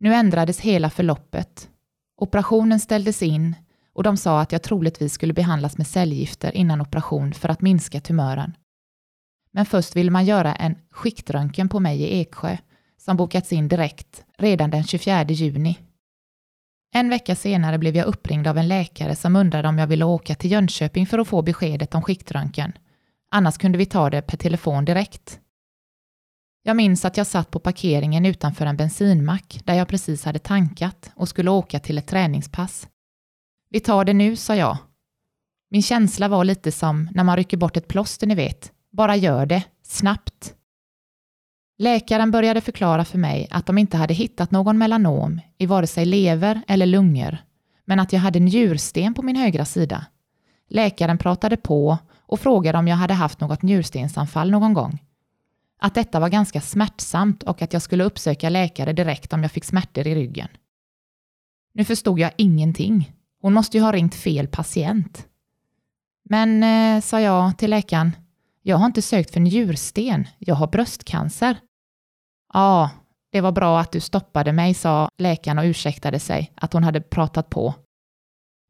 Nu 0.00 0.14
ändrades 0.14 0.60
hela 0.60 0.90
förloppet. 0.90 1.68
Operationen 2.16 2.80
ställdes 2.80 3.22
in 3.22 3.56
och 3.92 4.02
de 4.02 4.16
sa 4.16 4.40
att 4.40 4.52
jag 4.52 4.62
troligtvis 4.62 5.12
skulle 5.12 5.32
behandlas 5.32 5.78
med 5.78 5.86
cellgifter 5.86 6.56
innan 6.56 6.80
operation 6.80 7.34
för 7.34 7.48
att 7.48 7.62
minska 7.62 8.00
tumören. 8.00 8.56
Men 9.50 9.66
först 9.66 9.96
ville 9.96 10.10
man 10.10 10.24
göra 10.24 10.54
en 10.54 10.76
skiktröntgen 10.90 11.68
på 11.68 11.80
mig 11.80 12.02
i 12.02 12.20
Eksjö 12.20 12.56
som 13.04 13.16
bokats 13.16 13.52
in 13.52 13.68
direkt 13.68 14.24
redan 14.38 14.70
den 14.70 14.84
24 14.84 15.24
juni. 15.24 15.78
En 16.94 17.08
vecka 17.08 17.36
senare 17.36 17.78
blev 17.78 17.96
jag 17.96 18.06
uppringd 18.06 18.46
av 18.46 18.58
en 18.58 18.68
läkare 18.68 19.16
som 19.16 19.36
undrade 19.36 19.68
om 19.68 19.78
jag 19.78 19.86
ville 19.86 20.04
åka 20.04 20.34
till 20.34 20.50
Jönköping 20.50 21.06
för 21.06 21.18
att 21.18 21.28
få 21.28 21.42
beskedet 21.42 21.94
om 21.94 22.02
skiktröntgen. 22.02 22.72
Annars 23.30 23.58
kunde 23.58 23.78
vi 23.78 23.86
ta 23.86 24.10
det 24.10 24.22
per 24.22 24.36
telefon 24.36 24.84
direkt. 24.84 25.40
Jag 26.62 26.76
minns 26.76 27.04
att 27.04 27.16
jag 27.16 27.26
satt 27.26 27.50
på 27.50 27.58
parkeringen 27.58 28.26
utanför 28.26 28.66
en 28.66 28.76
bensinmack 28.76 29.60
där 29.64 29.74
jag 29.74 29.88
precis 29.88 30.24
hade 30.24 30.38
tankat 30.38 31.10
och 31.14 31.28
skulle 31.28 31.50
åka 31.50 31.80
till 31.80 31.98
ett 31.98 32.06
träningspass. 32.06 32.88
Vi 33.70 33.80
tar 33.80 34.04
det 34.04 34.12
nu, 34.12 34.36
sa 34.36 34.56
jag. 34.56 34.76
Min 35.70 35.82
känsla 35.82 36.28
var 36.28 36.44
lite 36.44 36.72
som 36.72 37.08
när 37.12 37.24
man 37.24 37.36
rycker 37.36 37.56
bort 37.56 37.76
ett 37.76 37.88
plåster, 37.88 38.26
ni 38.26 38.34
vet. 38.34 38.72
Bara 38.92 39.16
gör 39.16 39.46
det, 39.46 39.62
snabbt. 39.82 40.54
Läkaren 41.78 42.30
började 42.30 42.60
förklara 42.60 43.04
för 43.04 43.18
mig 43.18 43.48
att 43.50 43.66
de 43.66 43.78
inte 43.78 43.96
hade 43.96 44.14
hittat 44.14 44.50
någon 44.50 44.78
melanom 44.78 45.40
i 45.58 45.66
vare 45.66 45.86
sig 45.86 46.04
lever 46.04 46.62
eller 46.68 46.86
lungor, 46.86 47.38
men 47.84 48.00
att 48.00 48.12
jag 48.12 48.20
hade 48.20 48.40
njursten 48.40 49.14
på 49.14 49.22
min 49.22 49.36
högra 49.36 49.64
sida. 49.64 50.06
Läkaren 50.68 51.18
pratade 51.18 51.56
på 51.56 51.98
och 52.26 52.40
frågade 52.40 52.78
om 52.78 52.88
jag 52.88 52.96
hade 52.96 53.14
haft 53.14 53.40
något 53.40 53.62
njurstensanfall 53.62 54.50
någon 54.50 54.74
gång. 54.74 55.02
Att 55.78 55.94
detta 55.94 56.20
var 56.20 56.28
ganska 56.28 56.60
smärtsamt 56.60 57.42
och 57.42 57.62
att 57.62 57.72
jag 57.72 57.82
skulle 57.82 58.04
uppsöka 58.04 58.48
läkare 58.48 58.92
direkt 58.92 59.32
om 59.32 59.42
jag 59.42 59.52
fick 59.52 59.64
smärtor 59.64 60.06
i 60.06 60.14
ryggen. 60.14 60.48
Nu 61.74 61.84
förstod 61.84 62.18
jag 62.18 62.32
ingenting. 62.36 63.12
Hon 63.40 63.52
måste 63.52 63.76
ju 63.76 63.82
ha 63.82 63.92
ringt 63.92 64.14
fel 64.14 64.48
patient. 64.48 65.26
Men, 66.24 66.62
eh, 66.62 67.00
sa 67.00 67.20
jag 67.20 67.58
till 67.58 67.70
läkaren, 67.70 68.12
jag 68.66 68.76
har 68.76 68.86
inte 68.86 69.02
sökt 69.02 69.30
för 69.30 69.40
njursten, 69.40 70.28
jag 70.38 70.54
har 70.54 70.66
bröstcancer. 70.66 71.56
Ja, 72.52 72.90
det 73.32 73.40
var 73.40 73.52
bra 73.52 73.80
att 73.80 73.92
du 73.92 74.00
stoppade 74.00 74.52
mig, 74.52 74.74
sa 74.74 75.08
läkaren 75.18 75.58
och 75.58 75.64
ursäktade 75.64 76.18
sig 76.18 76.52
att 76.54 76.72
hon 76.72 76.84
hade 76.84 77.00
pratat 77.00 77.50
på. 77.50 77.74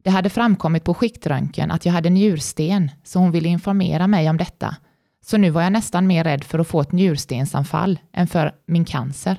Det 0.04 0.10
hade 0.10 0.30
framkommit 0.30 0.84
på 0.84 0.94
skiktröntgen 0.94 1.70
att 1.70 1.86
jag 1.86 1.92
hade 1.92 2.10
njursten, 2.10 2.90
så 3.04 3.18
hon 3.18 3.30
ville 3.30 3.48
informera 3.48 4.06
mig 4.06 4.30
om 4.30 4.36
detta. 4.36 4.76
Så 5.24 5.36
nu 5.36 5.50
var 5.50 5.62
jag 5.62 5.72
nästan 5.72 6.06
mer 6.06 6.24
rädd 6.24 6.44
för 6.44 6.58
att 6.58 6.68
få 6.68 6.80
ett 6.80 6.92
njurstensanfall 6.92 7.98
än 8.12 8.26
för 8.26 8.54
min 8.66 8.84
cancer. 8.84 9.38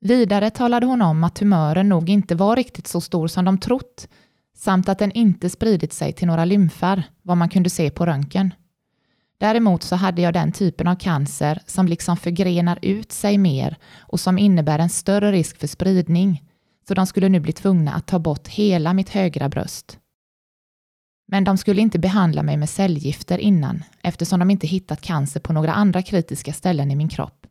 Vidare 0.00 0.50
talade 0.50 0.86
hon 0.86 1.02
om 1.02 1.24
att 1.24 1.34
tumören 1.34 1.88
nog 1.88 2.10
inte 2.10 2.34
var 2.34 2.56
riktigt 2.56 2.86
så 2.86 3.00
stor 3.00 3.28
som 3.28 3.44
de 3.44 3.58
trott, 3.58 4.08
samt 4.56 4.88
att 4.88 4.98
den 4.98 5.12
inte 5.12 5.50
spridit 5.50 5.92
sig 5.92 6.12
till 6.12 6.26
några 6.26 6.44
lymfar, 6.44 7.02
vad 7.22 7.36
man 7.36 7.48
kunde 7.48 7.70
se 7.70 7.90
på 7.90 8.06
röntgen. 8.06 8.54
Däremot 9.38 9.82
så 9.82 9.96
hade 9.96 10.22
jag 10.22 10.34
den 10.34 10.52
typen 10.52 10.88
av 10.88 10.94
cancer 10.94 11.62
som 11.66 11.88
liksom 11.88 12.16
förgrenar 12.16 12.78
ut 12.82 13.12
sig 13.12 13.38
mer 13.38 13.76
och 13.98 14.20
som 14.20 14.38
innebär 14.38 14.78
en 14.78 14.90
större 14.90 15.32
risk 15.32 15.58
för 15.58 15.66
spridning, 15.66 16.42
så 16.88 16.94
de 16.94 17.06
skulle 17.06 17.28
nu 17.28 17.40
bli 17.40 17.52
tvungna 17.52 17.92
att 17.92 18.06
ta 18.06 18.18
bort 18.18 18.48
hela 18.48 18.92
mitt 18.92 19.08
högra 19.10 19.48
bröst. 19.48 19.98
Men 21.28 21.44
de 21.44 21.56
skulle 21.58 21.82
inte 21.82 21.98
behandla 21.98 22.42
mig 22.42 22.56
med 22.56 22.68
cellgifter 22.68 23.38
innan, 23.38 23.84
eftersom 24.02 24.38
de 24.38 24.50
inte 24.50 24.66
hittat 24.66 25.00
cancer 25.00 25.40
på 25.40 25.52
några 25.52 25.72
andra 25.72 26.02
kritiska 26.02 26.52
ställen 26.52 26.90
i 26.90 26.96
min 26.96 27.08
kropp. 27.08 27.46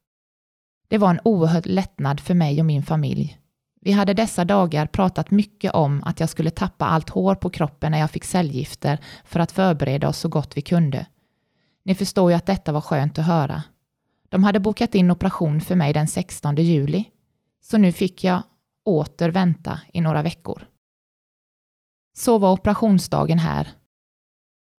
Det 0.87 0.97
var 0.97 1.09
en 1.09 1.19
oerhörd 1.23 1.65
lättnad 1.65 2.19
för 2.19 2.33
mig 2.33 2.59
och 2.59 2.65
min 2.65 2.83
familj. 2.83 3.37
Vi 3.81 3.91
hade 3.91 4.13
dessa 4.13 4.45
dagar 4.45 4.87
pratat 4.87 5.31
mycket 5.31 5.73
om 5.73 6.03
att 6.03 6.19
jag 6.19 6.29
skulle 6.29 6.49
tappa 6.49 6.85
allt 6.85 7.09
hår 7.09 7.35
på 7.35 7.49
kroppen 7.49 7.91
när 7.91 7.99
jag 7.99 8.11
fick 8.11 8.23
cellgifter 8.23 8.99
för 9.25 9.39
att 9.39 9.51
förbereda 9.51 10.07
oss 10.07 10.17
så 10.17 10.29
gott 10.29 10.57
vi 10.57 10.61
kunde. 10.61 11.05
Ni 11.83 11.95
förstår 11.95 12.31
ju 12.31 12.37
att 12.37 12.45
detta 12.45 12.71
var 12.71 12.81
skönt 12.81 13.19
att 13.19 13.25
höra. 13.25 13.63
De 14.29 14.43
hade 14.43 14.59
bokat 14.59 14.95
in 14.95 15.11
operation 15.11 15.61
för 15.61 15.75
mig 15.75 15.93
den 15.93 16.07
16 16.07 16.55
juli, 16.55 17.05
så 17.61 17.77
nu 17.77 17.91
fick 17.91 18.23
jag 18.23 18.43
åter 18.85 19.29
vänta 19.29 19.79
i 19.93 20.01
några 20.01 20.21
veckor. 20.21 20.67
Så 22.17 22.37
var 22.37 22.51
operationsdagen 22.51 23.39
här. 23.39 23.71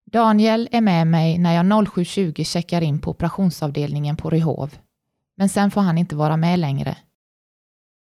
Daniel 0.06 0.70
är 0.72 0.82
med 0.82 1.08
mig 1.08 1.38
när 1.38 1.54
jag 1.54 1.66
07.20 1.66 2.44
checkar 2.44 2.82
in 2.82 3.00
på 3.00 3.12
operationsavdelningen 3.12 4.18
på 4.18 4.30
Ryhov. 4.30 4.78
Men 5.36 5.50
sen 5.50 5.72
får 5.72 5.82
han 5.82 5.98
inte 5.98 6.16
vara 6.16 6.38
med 6.38 6.60
längre. 6.60 6.98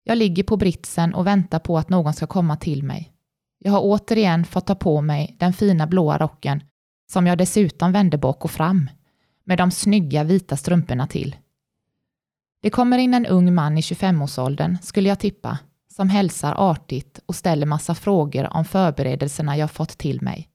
Jag 0.05 0.19
ligger 0.19 0.43
på 0.43 0.57
britsen 0.57 1.15
och 1.15 1.27
väntar 1.27 1.59
på 1.59 1.79
att 1.79 1.89
någon 1.89 2.15
ska 2.15 2.27
komma 2.27 2.57
till 2.57 2.83
mig. 2.83 3.13
Jag 3.59 3.73
har 3.73 3.81
återigen 3.81 4.45
fått 4.45 4.67
ta 4.67 4.75
på 4.75 5.01
mig 5.01 5.37
den 5.41 5.53
fina 5.53 5.87
blåa 5.87 6.19
rocken 6.19 6.63
som 7.13 7.27
jag 7.27 7.39
dessutom 7.39 7.93
vände 7.93 8.19
bak 8.19 8.45
och 8.45 8.51
fram, 8.51 8.91
med 9.45 9.59
de 9.59 9.71
snygga 9.71 10.25
vita 10.25 10.57
strumporna 10.57 11.07
till. 11.07 11.37
Det 12.63 12.71
kommer 12.71 12.99
in 12.99 13.15
en 13.15 13.27
ung 13.27 13.55
man 13.55 13.79
i 13.79 13.81
25-årsåldern, 13.81 14.79
skulle 14.83 15.09
jag 15.09 15.19
tippa, 15.19 15.59
som 15.97 16.09
hälsar 16.09 16.55
artigt 16.71 17.21
och 17.27 17.35
ställer 17.35 17.67
massa 17.67 17.95
frågor 17.95 18.57
om 18.57 18.65
förberedelserna 18.65 19.57
jag 19.57 19.71
fått 19.71 19.99
till 19.99 20.23
mig. 20.23 20.49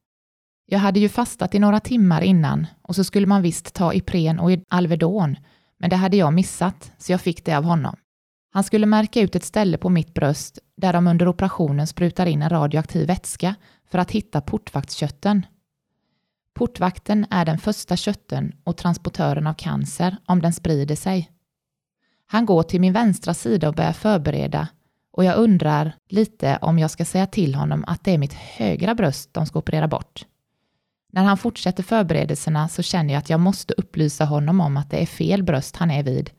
Jag 0.65 0.79
hade 0.79 0.99
ju 0.99 1.09
fastat 1.09 1.55
i 1.55 1.59
några 1.59 1.79
timmar 1.79 2.21
innan 2.21 2.67
och 2.81 2.95
så 2.95 3.03
skulle 3.03 3.27
man 3.27 3.41
visst 3.41 3.73
ta 3.73 3.93
Ipren 3.93 4.39
och 4.39 4.51
Alvedon, 4.69 5.35
men 5.79 5.89
det 5.89 5.95
hade 5.95 6.17
jag 6.17 6.33
missat, 6.33 6.91
så 6.97 7.11
jag 7.11 7.21
fick 7.21 7.45
det 7.45 7.57
av 7.57 7.63
honom. 7.63 7.95
Han 8.53 8.63
skulle 8.63 8.85
märka 8.85 9.21
ut 9.21 9.35
ett 9.35 9.43
ställe 9.43 9.77
på 9.77 9.89
mitt 9.89 10.13
bröst 10.13 10.59
där 10.77 10.93
de 10.93 11.07
under 11.07 11.27
operationen 11.27 11.87
sprutar 11.87 12.25
in 12.25 12.41
en 12.41 12.49
radioaktiv 12.49 13.07
vätska 13.07 13.55
för 13.91 13.99
att 13.99 14.11
hitta 14.11 14.41
portvaktskötten. 14.41 15.45
Portvakten 16.57 17.25
är 17.29 17.45
den 17.45 17.57
första 17.57 17.97
kötten 17.97 18.55
och 18.63 18.77
transportören 18.77 19.47
av 19.47 19.53
cancer 19.53 20.17
om 20.25 20.41
den 20.41 20.53
sprider 20.53 20.95
sig. 20.95 21.31
Han 22.25 22.45
går 22.45 22.63
till 22.63 22.81
min 22.81 22.93
vänstra 22.93 23.33
sida 23.33 23.69
och 23.69 23.75
börjar 23.75 23.93
förbereda 23.93 24.67
och 25.11 25.23
jag 25.23 25.37
undrar 25.37 25.95
lite 26.09 26.57
om 26.61 26.79
jag 26.79 26.91
ska 26.91 27.05
säga 27.05 27.27
till 27.27 27.55
honom 27.55 27.83
att 27.87 28.03
det 28.03 28.11
är 28.11 28.17
mitt 28.17 28.33
högra 28.33 28.95
bröst 28.95 29.33
de 29.33 29.45
ska 29.45 29.59
operera 29.59 29.87
bort. 29.87 30.25
När 31.11 31.23
han 31.23 31.37
fortsätter 31.37 31.83
förberedelserna 31.83 32.69
så 32.69 32.81
känner 32.83 33.13
jag 33.13 33.19
att 33.19 33.29
jag 33.29 33.39
måste 33.39 33.73
upplysa 33.73 34.25
honom 34.25 34.61
om 34.61 34.77
att 34.77 34.89
det 34.89 35.01
är 35.01 35.05
fel 35.05 35.43
bröst 35.43 35.75
han 35.75 35.91
är 35.91 36.03
vid. 36.03 36.29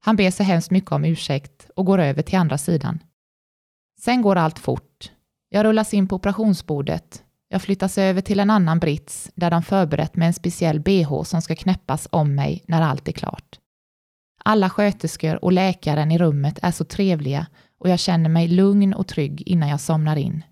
Han 0.00 0.16
ber 0.16 0.30
så 0.30 0.42
hemskt 0.42 0.70
mycket 0.70 0.92
om 0.92 1.04
ursäkt 1.04 1.70
och 1.76 1.86
går 1.86 1.98
över 1.98 2.22
till 2.22 2.38
andra 2.38 2.58
sidan. 2.58 2.98
Sen 4.00 4.22
går 4.22 4.36
allt 4.36 4.58
fort. 4.58 5.12
Jag 5.48 5.64
rullas 5.64 5.94
in 5.94 6.08
på 6.08 6.16
operationsbordet. 6.16 7.22
Jag 7.48 7.62
flyttas 7.62 7.98
över 7.98 8.20
till 8.20 8.40
en 8.40 8.50
annan 8.50 8.78
brits 8.78 9.30
där 9.34 9.50
de 9.50 9.62
förberett 9.62 10.16
med 10.16 10.26
en 10.26 10.34
speciell 10.34 10.80
bh 10.80 11.22
som 11.22 11.42
ska 11.42 11.54
knäppas 11.54 12.08
om 12.12 12.34
mig 12.34 12.64
när 12.66 12.82
allt 12.82 13.08
är 13.08 13.12
klart. 13.12 13.58
Alla 14.44 14.70
sköterskor 14.70 15.44
och 15.44 15.52
läkaren 15.52 16.12
i 16.12 16.18
rummet 16.18 16.58
är 16.62 16.70
så 16.70 16.84
trevliga 16.84 17.46
och 17.78 17.88
jag 17.88 17.98
känner 17.98 18.28
mig 18.28 18.48
lugn 18.48 18.94
och 18.94 19.08
trygg 19.08 19.42
innan 19.46 19.68
jag 19.68 19.80
somnar 19.80 20.16
in. 20.16 20.44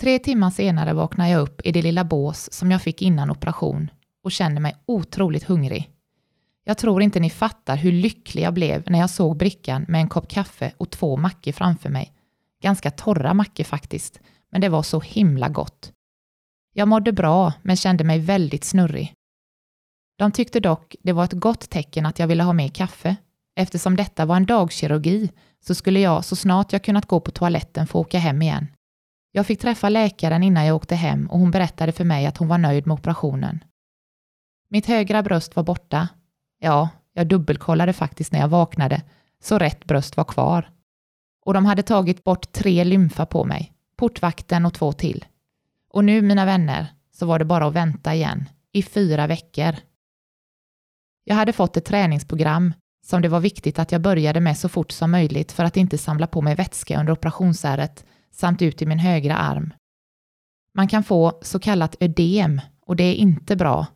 Tre 0.00 0.18
timmar 0.18 0.50
senare 0.50 0.92
vaknar 0.92 1.28
jag 1.28 1.40
upp 1.40 1.60
i 1.64 1.72
det 1.72 1.82
lilla 1.82 2.04
bås 2.04 2.52
som 2.52 2.70
jag 2.70 2.82
fick 2.82 3.02
innan 3.02 3.30
operation 3.30 3.90
och 4.24 4.32
känner 4.32 4.60
mig 4.60 4.76
otroligt 4.86 5.44
hungrig. 5.44 5.90
Jag 6.64 6.78
tror 6.78 7.02
inte 7.02 7.20
ni 7.20 7.30
fattar 7.30 7.76
hur 7.76 7.92
lycklig 7.92 8.42
jag 8.42 8.54
blev 8.54 8.90
när 8.90 8.98
jag 8.98 9.10
såg 9.10 9.36
brickan 9.36 9.84
med 9.88 10.00
en 10.00 10.08
kopp 10.08 10.28
kaffe 10.28 10.72
och 10.76 10.90
två 10.90 11.16
mackor 11.16 11.52
framför 11.52 11.90
mig. 11.90 12.12
Ganska 12.62 12.90
torra 12.90 13.34
mackor 13.34 13.64
faktiskt, 13.64 14.20
men 14.54 14.60
det 14.60 14.68
var 14.68 14.82
så 14.82 15.00
himla 15.00 15.48
gott. 15.48 15.92
Jag 16.72 16.88
mådde 16.88 17.12
bra, 17.12 17.52
men 17.62 17.76
kände 17.76 18.04
mig 18.04 18.18
väldigt 18.18 18.64
snurrig. 18.64 19.14
De 20.18 20.32
tyckte 20.32 20.60
dock 20.60 20.96
det 21.02 21.12
var 21.12 21.24
ett 21.24 21.32
gott 21.32 21.70
tecken 21.70 22.06
att 22.06 22.18
jag 22.18 22.26
ville 22.26 22.42
ha 22.42 22.52
mer 22.52 22.68
kaffe. 22.68 23.16
Eftersom 23.56 23.96
detta 23.96 24.26
var 24.26 24.36
en 24.36 24.46
dagkirurgi 24.46 25.30
så 25.60 25.74
skulle 25.74 26.00
jag 26.00 26.24
så 26.24 26.36
snart 26.36 26.72
jag 26.72 26.84
kunnat 26.84 27.06
gå 27.06 27.20
på 27.20 27.30
toaletten 27.30 27.86
få 27.86 28.00
åka 28.00 28.18
hem 28.18 28.42
igen. 28.42 28.66
Jag 29.32 29.46
fick 29.46 29.60
träffa 29.60 29.88
läkaren 29.88 30.42
innan 30.42 30.66
jag 30.66 30.76
åkte 30.76 30.94
hem 30.94 31.26
och 31.26 31.38
hon 31.38 31.50
berättade 31.50 31.92
för 31.92 32.04
mig 32.04 32.26
att 32.26 32.36
hon 32.36 32.48
var 32.48 32.58
nöjd 32.58 32.86
med 32.86 32.94
operationen. 32.94 33.64
Mitt 34.68 34.86
högra 34.86 35.22
bröst 35.22 35.56
var 35.56 35.62
borta. 35.62 36.08
Ja, 36.60 36.88
jag 37.12 37.26
dubbelkollade 37.26 37.92
faktiskt 37.92 38.32
när 38.32 38.40
jag 38.40 38.48
vaknade, 38.48 39.02
så 39.42 39.58
rätt 39.58 39.84
bröst 39.84 40.16
var 40.16 40.24
kvar. 40.24 40.70
Och 41.44 41.54
de 41.54 41.66
hade 41.66 41.82
tagit 41.82 42.24
bort 42.24 42.52
tre 42.52 42.84
lymfa 42.84 43.26
på 43.26 43.44
mig, 43.44 43.73
portvakten 44.04 44.66
och 44.66 44.74
två 44.74 44.92
till. 44.92 45.24
Och 45.90 46.04
nu, 46.04 46.22
mina 46.22 46.44
vänner, 46.44 46.86
så 47.12 47.26
var 47.26 47.38
det 47.38 47.44
bara 47.44 47.66
att 47.66 47.74
vänta 47.74 48.14
igen, 48.14 48.48
i 48.72 48.82
fyra 48.82 49.26
veckor. 49.26 49.76
Jag 51.24 51.34
hade 51.34 51.52
fått 51.52 51.76
ett 51.76 51.84
träningsprogram 51.84 52.74
som 53.04 53.22
det 53.22 53.28
var 53.28 53.40
viktigt 53.40 53.78
att 53.78 53.92
jag 53.92 54.00
började 54.00 54.40
med 54.40 54.58
så 54.58 54.68
fort 54.68 54.92
som 54.92 55.10
möjligt 55.10 55.52
för 55.52 55.64
att 55.64 55.76
inte 55.76 55.98
samla 55.98 56.26
på 56.26 56.40
mig 56.40 56.54
vätska 56.54 57.00
under 57.00 57.12
operationsäret 57.12 58.04
samt 58.30 58.62
ut 58.62 58.82
i 58.82 58.86
min 58.86 58.98
högra 58.98 59.36
arm. 59.36 59.74
Man 60.74 60.88
kan 60.88 61.04
få 61.04 61.38
så 61.42 61.58
kallat 61.58 61.96
ödem 62.00 62.60
och 62.80 62.96
det 62.96 63.04
är 63.04 63.14
inte 63.14 63.56
bra. 63.56 63.86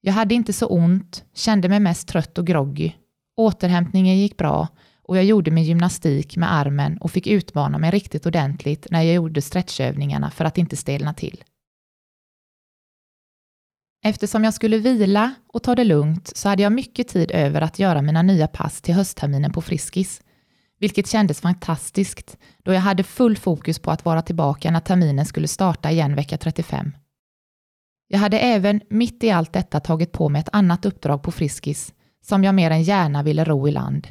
Jag 0.00 0.12
hade 0.12 0.34
inte 0.34 0.52
så 0.52 0.66
ont, 0.66 1.24
kände 1.34 1.68
mig 1.68 1.80
mest 1.80 2.08
trött 2.08 2.38
och 2.38 2.46
groggy. 2.46 2.92
Återhämtningen 3.36 4.18
gick 4.18 4.36
bra 4.36 4.68
och 5.10 5.16
jag 5.16 5.24
gjorde 5.24 5.50
min 5.50 5.64
gymnastik 5.64 6.36
med 6.36 6.52
armen 6.52 6.98
och 6.98 7.10
fick 7.10 7.26
utmana 7.26 7.78
mig 7.78 7.90
riktigt 7.90 8.26
ordentligt 8.26 8.86
när 8.90 9.02
jag 9.02 9.14
gjorde 9.14 9.42
stretchövningarna 9.42 10.30
för 10.30 10.44
att 10.44 10.58
inte 10.58 10.76
stelna 10.76 11.14
till. 11.14 11.44
Eftersom 14.04 14.44
jag 14.44 14.54
skulle 14.54 14.78
vila 14.78 15.34
och 15.48 15.62
ta 15.62 15.74
det 15.74 15.84
lugnt 15.84 16.36
så 16.36 16.48
hade 16.48 16.62
jag 16.62 16.72
mycket 16.72 17.08
tid 17.08 17.30
över 17.30 17.60
att 17.60 17.78
göra 17.78 18.02
mina 18.02 18.22
nya 18.22 18.46
pass 18.46 18.80
till 18.80 18.94
höstterminen 18.94 19.52
på 19.52 19.62
Friskis, 19.62 20.22
vilket 20.78 21.06
kändes 21.06 21.40
fantastiskt 21.40 22.38
då 22.58 22.72
jag 22.72 22.80
hade 22.80 23.02
full 23.02 23.36
fokus 23.36 23.78
på 23.78 23.90
att 23.90 24.04
vara 24.04 24.22
tillbaka 24.22 24.70
när 24.70 24.80
terminen 24.80 25.26
skulle 25.26 25.48
starta 25.48 25.90
igen 25.90 26.14
vecka 26.14 26.38
35. 26.38 26.92
Jag 28.08 28.18
hade 28.18 28.38
även 28.38 28.80
mitt 28.90 29.24
i 29.24 29.30
allt 29.30 29.52
detta 29.52 29.80
tagit 29.80 30.12
på 30.12 30.28
mig 30.28 30.40
ett 30.40 30.48
annat 30.52 30.84
uppdrag 30.84 31.22
på 31.22 31.32
Friskis 31.32 31.94
som 32.22 32.44
jag 32.44 32.54
mer 32.54 32.70
än 32.70 32.82
gärna 32.82 33.22
ville 33.22 33.44
ro 33.44 33.68
i 33.68 33.70
land. 33.70 34.08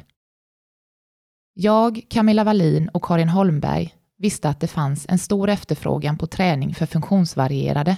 Jag, 1.62 2.06
Camilla 2.10 2.44
Wallin 2.44 2.88
och 2.88 3.04
Karin 3.04 3.28
Holmberg 3.28 3.94
visste 4.18 4.48
att 4.48 4.60
det 4.60 4.66
fanns 4.66 5.06
en 5.08 5.18
stor 5.18 5.48
efterfrågan 5.48 6.18
på 6.18 6.26
träning 6.26 6.74
för 6.74 6.86
funktionsvarierade 6.86 7.96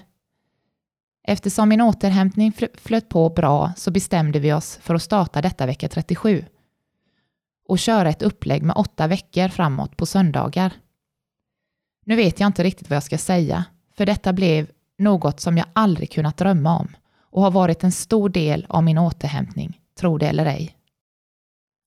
Eftersom 1.25 1.68
min 1.68 1.81
återhämtning 1.81 2.53
flöt 2.75 3.09
på 3.09 3.29
bra 3.29 3.72
så 3.77 3.90
bestämde 3.90 4.38
vi 4.38 4.53
oss 4.53 4.79
för 4.83 4.94
att 4.94 5.03
starta 5.03 5.42
detta 5.42 5.66
vecka 5.66 5.88
37 5.88 6.44
och 7.68 7.79
köra 7.79 8.11
ett 8.11 8.22
upplägg 8.22 8.62
med 8.62 8.77
åtta 8.77 9.07
veckor 9.07 9.48
framåt 9.48 9.96
på 9.96 10.07
söndagar. 10.07 10.72
Nu 12.05 12.16
vet 12.16 12.40
jag 12.40 12.46
inte 12.46 12.64
riktigt 12.64 12.90
vad 12.90 12.96
jag 12.96 13.03
ska 13.03 13.18
säga, 13.18 13.64
för 13.96 14.07
detta 14.07 14.33
blev 14.33 14.70
något 14.98 15.40
som 15.40 15.59
jag 15.59 15.66
aldrig 15.72 16.11
kunnat 16.12 16.37
drömma 16.37 16.79
om 16.79 16.96
och 17.20 17.42
har 17.42 17.51
varit 17.51 17.85
en 17.85 17.92
stor 17.92 18.29
del 18.29 18.66
av 18.68 18.85
min 18.85 18.98
återhämtning, 18.98 19.81
tro 19.98 20.18
det 20.18 20.29
eller 20.29 20.46
ej. 20.46 20.77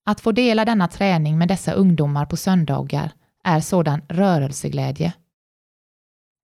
Att 0.06 0.20
få 0.20 0.32
dela 0.32 0.64
denna 0.64 0.88
träning 0.88 1.38
med 1.38 1.48
dessa 1.48 1.72
ungdomar 1.72 2.26
på 2.26 2.36
söndagar 2.36 3.12
är 3.44 3.60
sådan 3.60 4.02
rörelseglädje 4.08 5.12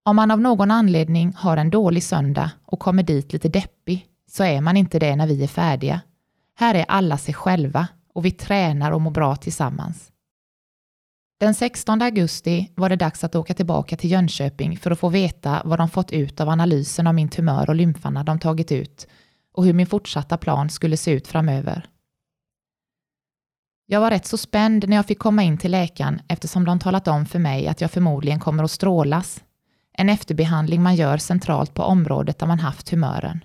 om 0.05 0.15
man 0.15 0.31
av 0.31 0.41
någon 0.41 0.71
anledning 0.71 1.33
har 1.35 1.57
en 1.57 1.69
dålig 1.69 2.03
söndag 2.03 2.51
och 2.65 2.79
kommer 2.79 3.03
dit 3.03 3.33
lite 3.33 3.49
deppig, 3.49 4.07
så 4.31 4.43
är 4.43 4.61
man 4.61 4.77
inte 4.77 4.99
det 4.99 5.15
när 5.15 5.27
vi 5.27 5.43
är 5.43 5.47
färdiga. 5.47 6.01
Här 6.55 6.75
är 6.75 6.85
alla 6.87 7.17
sig 7.17 7.33
själva 7.33 7.87
och 8.13 8.25
vi 8.25 8.31
tränar 8.31 8.91
och 8.91 9.01
mår 9.01 9.11
bra 9.11 9.35
tillsammans. 9.35 10.11
Den 11.39 11.53
16 11.53 12.01
augusti 12.01 12.71
var 12.75 12.89
det 12.89 12.95
dags 12.95 13.23
att 13.23 13.35
åka 13.35 13.53
tillbaka 13.53 13.97
till 13.97 14.11
Jönköping 14.11 14.77
för 14.77 14.91
att 14.91 14.99
få 14.99 15.09
veta 15.09 15.61
vad 15.65 15.79
de 15.79 15.89
fått 15.89 16.11
ut 16.11 16.41
av 16.41 16.49
analysen 16.49 17.07
av 17.07 17.15
min 17.15 17.29
tumör 17.29 17.69
och 17.69 17.75
lymfarna 17.75 18.23
de 18.23 18.39
tagit 18.39 18.71
ut 18.71 19.07
och 19.53 19.65
hur 19.65 19.73
min 19.73 19.87
fortsatta 19.87 20.37
plan 20.37 20.69
skulle 20.69 20.97
se 20.97 21.11
ut 21.11 21.27
framöver. 21.27 21.92
Jag 23.93 24.01
var 24.01 24.09
rätt 24.09 24.25
så 24.25 24.37
spänd 24.37 24.89
när 24.89 24.95
jag 24.95 25.05
fick 25.05 25.19
komma 25.19 25.43
in 25.43 25.57
till 25.57 25.71
läkaren 25.71 26.21
eftersom 26.27 26.65
de 26.65 26.79
talat 26.79 27.07
om 27.07 27.25
för 27.25 27.39
mig 27.39 27.67
att 27.67 27.81
jag 27.81 27.91
förmodligen 27.91 28.39
kommer 28.39 28.63
att 28.63 28.71
strålas 28.71 29.43
en 29.91 30.09
efterbehandling 30.09 30.83
man 30.83 30.95
gör 30.95 31.17
centralt 31.17 31.73
på 31.73 31.83
området 31.83 32.39
där 32.39 32.47
man 32.47 32.59
haft 32.59 32.87
tumören. 32.87 33.43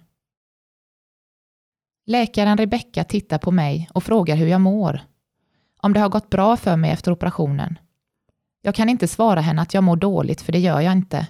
Läkaren 2.07 2.59
Rebecka 2.59 3.05
tittar 3.05 3.39
på 3.39 3.51
mig 3.51 3.89
och 3.95 4.05
frågar 4.05 4.37
hur 4.37 4.47
jag 4.47 4.61
mår. 4.61 5.01
Om 5.81 5.93
det 5.93 6.01
har 6.01 6.09
gått 6.09 6.31
bra 6.31 6.57
för 6.57 6.77
mig 6.77 6.91
efter 6.91 7.13
operationen. 7.13 7.79
Jag 8.63 8.75
kan 8.75 8.89
inte 8.89 9.09
svara 9.09 9.41
henne 9.41 9.63
att 9.63 9.75
jag 9.75 9.85
mår 9.85 9.97
dåligt, 9.97 10.41
för 10.41 10.53
det 10.53 10.59
gör 10.59 10.81
jag 10.81 10.93
inte. 10.93 11.27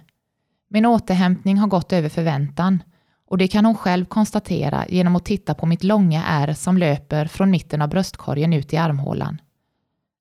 Min 0.69 0.87
återhämtning 0.87 1.59
har 1.59 1.69
gått 1.69 1.93
över 1.93 2.09
förväntan 2.09 2.83
och 3.29 3.39
det 3.39 3.49
kan 3.49 3.65
hon 3.65 3.75
själv 3.75 4.05
konstatera 4.05 4.87
genom 4.89 5.17
att 5.17 5.25
titta 5.25 5.55
på 5.55 5.67
mitt 5.67 5.85
långa 5.85 6.25
ärr 6.25 6.53
som 6.53 6.79
löper 6.79 7.27
från 7.27 7.51
mitten 7.51 7.83
av 7.83 7.89
bröstkorgen 7.89 8.53
ut 8.53 8.73
i 8.73 8.77
armhålan. 8.77 9.41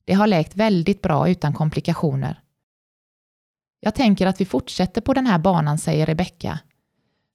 Det 0.06 0.14
har 0.14 0.28
läkt 0.28 0.56
väldigt 0.56 1.02
bra 1.02 1.30
utan 1.30 1.54
komplikationer. 1.54 2.40
Jag 3.80 3.96
tänker 3.96 4.28
att 4.28 4.42
vi 4.42 4.46
fortsätter 4.46 5.02
på 5.02 5.14
den 5.14 5.26
här 5.26 5.40
banan, 5.40 5.78
säger 5.78 6.06
Rebecka. 6.06 6.60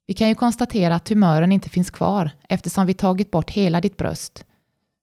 Vi 0.07 0.15
kan 0.15 0.29
ju 0.29 0.35
konstatera 0.35 0.95
att 0.95 1.05
tumören 1.05 1.53
inte 1.53 1.69
finns 1.69 1.91
kvar 1.91 2.31
eftersom 2.49 2.87
vi 2.87 2.95
tagit 2.95 3.31
bort 3.31 3.51
hela 3.51 3.81
ditt 3.81 3.97
bröst. 3.97 4.45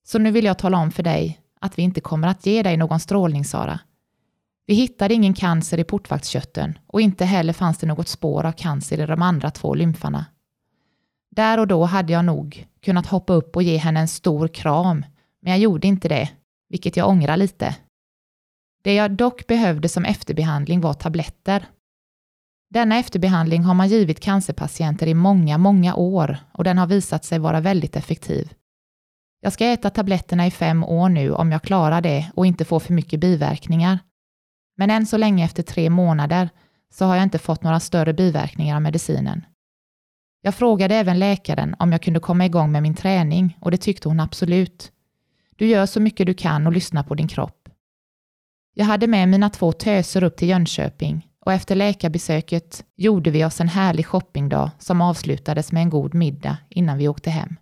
Så 0.05 0.19
nu 0.19 0.31
vill 0.31 0.45
jag 0.45 0.57
tala 0.57 0.77
om 0.77 0.91
för 0.91 1.03
dig 1.03 1.39
att 1.61 1.77
vi 1.77 1.81
inte 1.81 2.01
kommer 2.01 2.27
att 2.27 2.45
ge 2.45 2.63
dig 2.63 2.77
någon 2.77 2.99
strålning, 2.99 3.45
Sara. 3.45 3.79
Vi 4.65 4.73
hittade 4.73 5.13
ingen 5.13 5.33
cancer 5.33 5.77
i 5.77 5.83
portvaktskötten 5.83 6.77
och 6.87 7.01
inte 7.01 7.25
heller 7.25 7.53
fanns 7.53 7.77
det 7.77 7.87
något 7.87 8.07
spår 8.07 8.45
av 8.45 8.51
cancer 8.51 8.99
i 8.99 9.05
de 9.05 9.21
andra 9.21 9.51
två 9.51 9.73
lymfarna. 9.73 10.25
Där 11.35 11.59
och 11.59 11.67
då 11.67 11.85
hade 11.85 12.13
jag 12.13 12.25
nog 12.25 12.67
kunnat 12.81 13.07
hoppa 13.07 13.33
upp 13.33 13.55
och 13.55 13.63
ge 13.63 13.77
henne 13.77 13.99
en 13.99 14.07
stor 14.07 14.47
kram, 14.47 15.05
men 15.41 15.51
jag 15.51 15.59
gjorde 15.59 15.87
inte 15.87 16.07
det, 16.07 16.29
vilket 16.69 16.97
jag 16.97 17.09
ångrar 17.09 17.37
lite. 17.37 17.75
Det 18.83 18.93
jag 18.93 19.11
dock 19.11 19.47
behövde 19.47 19.89
som 19.89 20.05
efterbehandling 20.05 20.81
var 20.81 20.93
tabletter. 20.93 21.65
Denna 22.69 22.97
efterbehandling 22.97 23.63
har 23.63 23.73
man 23.73 23.87
givit 23.87 24.19
cancerpatienter 24.19 25.07
i 25.07 25.13
många, 25.13 25.57
många 25.57 25.95
år 25.95 26.37
och 26.51 26.63
den 26.63 26.77
har 26.77 26.87
visat 26.87 27.25
sig 27.25 27.39
vara 27.39 27.61
väldigt 27.61 27.95
effektiv. 27.95 28.53
Jag 29.41 29.53
ska 29.53 29.65
äta 29.65 29.89
tabletterna 29.89 30.47
i 30.47 30.51
fem 30.51 30.83
år 30.83 31.09
nu 31.09 31.31
om 31.31 31.51
jag 31.51 31.63
klarar 31.63 32.01
det 32.01 32.31
och 32.33 32.45
inte 32.45 32.65
får 32.65 32.79
för 32.79 32.93
mycket 32.93 33.19
biverkningar. 33.19 33.99
Men 34.77 34.89
än 34.89 35.05
så 35.05 35.17
länge 35.17 35.45
efter 35.45 35.63
tre 35.63 35.89
månader 35.89 36.49
så 36.93 37.05
har 37.05 37.15
jag 37.15 37.23
inte 37.23 37.39
fått 37.39 37.63
några 37.63 37.79
större 37.79 38.13
biverkningar 38.13 38.75
av 38.75 38.81
medicinen. 38.81 39.45
Jag 40.41 40.55
frågade 40.55 40.95
även 40.95 41.19
läkaren 41.19 41.75
om 41.79 41.91
jag 41.91 42.01
kunde 42.01 42.19
komma 42.19 42.45
igång 42.45 42.71
med 42.71 42.83
min 42.83 42.95
träning 42.95 43.57
och 43.61 43.71
det 43.71 43.77
tyckte 43.77 44.07
hon 44.09 44.19
absolut. 44.19 44.91
Du 45.55 45.67
gör 45.67 45.85
så 45.85 45.99
mycket 45.99 46.27
du 46.27 46.33
kan 46.33 46.67
och 46.67 46.73
lyssnar 46.73 47.03
på 47.03 47.15
din 47.15 47.27
kropp. 47.27 47.69
Jag 48.75 48.85
hade 48.85 49.07
med 49.07 49.29
mina 49.29 49.49
två 49.49 49.71
töser 49.71 50.23
upp 50.23 50.37
till 50.37 50.49
Jönköping 50.49 51.27
och 51.45 51.53
efter 51.53 51.75
läkarbesöket 51.75 52.85
gjorde 52.95 53.31
vi 53.31 53.45
oss 53.45 53.61
en 53.61 53.67
härlig 53.67 54.05
shoppingdag 54.05 54.71
som 54.79 55.01
avslutades 55.01 55.71
med 55.71 55.81
en 55.81 55.89
god 55.89 56.13
middag 56.13 56.57
innan 56.69 56.97
vi 56.97 57.07
åkte 57.07 57.29
hem. 57.29 57.55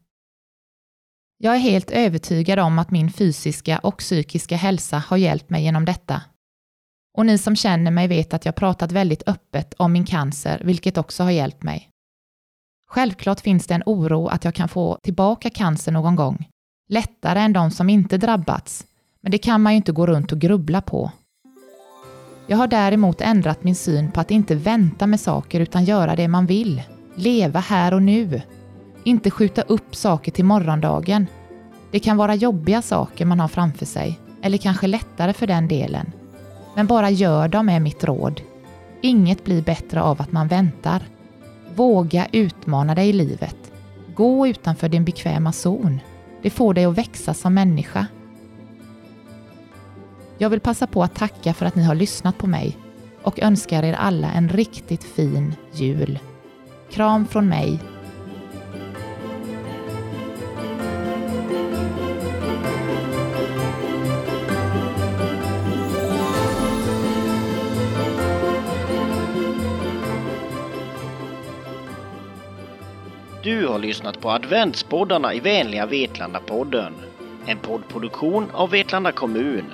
Jag 1.38 1.56
är 1.56 1.60
helt 1.60 1.92
övertygad 1.92 2.60
om 2.60 2.80
att 2.80 2.92
min 2.92 3.12
fysiska 3.12 3.80
och 3.80 3.98
psykiska 3.98 4.56
hälsa 4.56 4.98
har 4.98 5.18
hjälpt 5.18 5.50
mig 5.50 5.64
genom 5.64 5.86
detta. 5.86 6.22
Och 7.18 7.26
ni 7.26 7.38
som 7.38 7.56
känner 7.56 7.92
mig 7.92 8.08
vet 8.08 8.34
att 8.34 8.46
jag 8.46 8.56
pratat 8.56 8.92
väldigt 8.92 9.28
öppet 9.28 9.74
om 9.78 9.94
min 9.94 10.06
cancer, 10.06 10.62
vilket 10.66 10.98
också 10.98 11.24
har 11.24 11.32
hjälpt 11.32 11.64
mig. 11.64 11.92
Självklart 12.90 13.40
finns 13.40 13.68
det 13.68 13.74
en 13.74 13.84
oro 13.86 14.28
att 14.28 14.46
jag 14.46 14.54
kan 14.54 14.70
få 14.70 14.98
tillbaka 15.04 15.50
cancer 15.50 15.92
någon 15.92 16.16
gång, 16.16 16.50
lättare 16.90 17.40
än 17.40 17.54
de 17.54 17.72
som 17.72 17.90
inte 17.90 18.18
drabbats, 18.18 18.86
men 19.22 19.32
det 19.32 19.38
kan 19.38 19.62
man 19.62 19.74
ju 19.74 19.78
inte 19.78 19.92
gå 19.92 20.06
runt 20.08 20.32
och 20.32 20.40
grubbla 20.40 20.82
på. 20.82 21.12
Jag 22.48 22.58
har 22.58 22.68
däremot 22.68 23.22
ändrat 23.22 23.64
min 23.64 23.76
syn 23.76 24.12
på 24.12 24.20
att 24.20 24.32
inte 24.32 24.56
vänta 24.56 25.08
med 25.08 25.20
saker 25.20 25.60
utan 25.60 25.86
göra 25.86 26.16
det 26.16 26.28
man 26.28 26.46
vill. 26.46 26.84
Leva 27.16 27.60
här 27.60 27.94
och 27.94 28.02
nu. 28.02 28.42
Inte 29.04 29.32
skjuta 29.32 29.62
upp 29.62 29.96
saker 29.96 30.32
till 30.32 30.46
morgondagen. 30.46 31.28
Det 31.92 32.00
kan 32.00 32.18
vara 32.18 32.36
jobbiga 32.36 32.82
saker 32.82 33.26
man 33.26 33.40
har 33.40 33.48
framför 33.48 33.86
sig, 33.86 34.20
eller 34.42 34.58
kanske 34.58 34.88
lättare 34.88 35.34
för 35.34 35.48
den 35.48 35.68
delen. 35.68 36.12
Men 36.76 36.88
bara 36.88 37.10
gör 37.10 37.48
dem 37.48 37.70
är 37.70 37.80
mitt 37.80 38.04
råd. 38.04 38.42
Inget 39.02 39.44
blir 39.44 39.62
bättre 39.62 40.02
av 40.02 40.22
att 40.22 40.32
man 40.32 40.48
väntar. 40.48 41.04
Våga 41.78 42.28
utmana 42.32 42.96
dig 42.96 43.10
i 43.10 43.14
livet. 43.14 43.72
Gå 44.16 44.48
utanför 44.48 44.90
din 44.90 45.06
bekväma 45.06 45.52
zon. 45.52 46.00
Det 46.42 46.50
får 46.50 46.74
dig 46.74 46.86
att 46.86 46.98
växa 46.98 47.34
som 47.34 47.54
människa. 47.54 48.08
Jag 50.38 50.50
vill 50.50 50.60
passa 50.60 50.88
på 50.88 51.04
att 51.04 51.16
tacka 51.16 51.54
för 51.54 51.66
att 51.66 51.76
ni 51.76 51.84
har 51.84 51.96
lyssnat 51.96 52.38
på 52.38 52.48
mig 52.48 52.78
och 53.24 53.40
önskar 53.40 53.84
er 53.84 53.94
alla 53.94 54.32
en 54.32 54.50
riktigt 54.50 55.04
fin 55.04 55.56
jul. 55.74 56.20
Kram 56.92 57.28
från 57.28 57.50
mig, 57.50 57.80
lyssnat 73.88 74.22
på 74.22 74.32
adventspoddarna 74.32 75.34
i 75.34 75.40
vänliga 75.40 75.86
Vetlanda-podden. 75.86 76.94
En 77.46 77.58
poddproduktion 77.58 78.52
av 78.54 78.70
Vetlanda 78.70 79.12
kommun. 79.12 79.66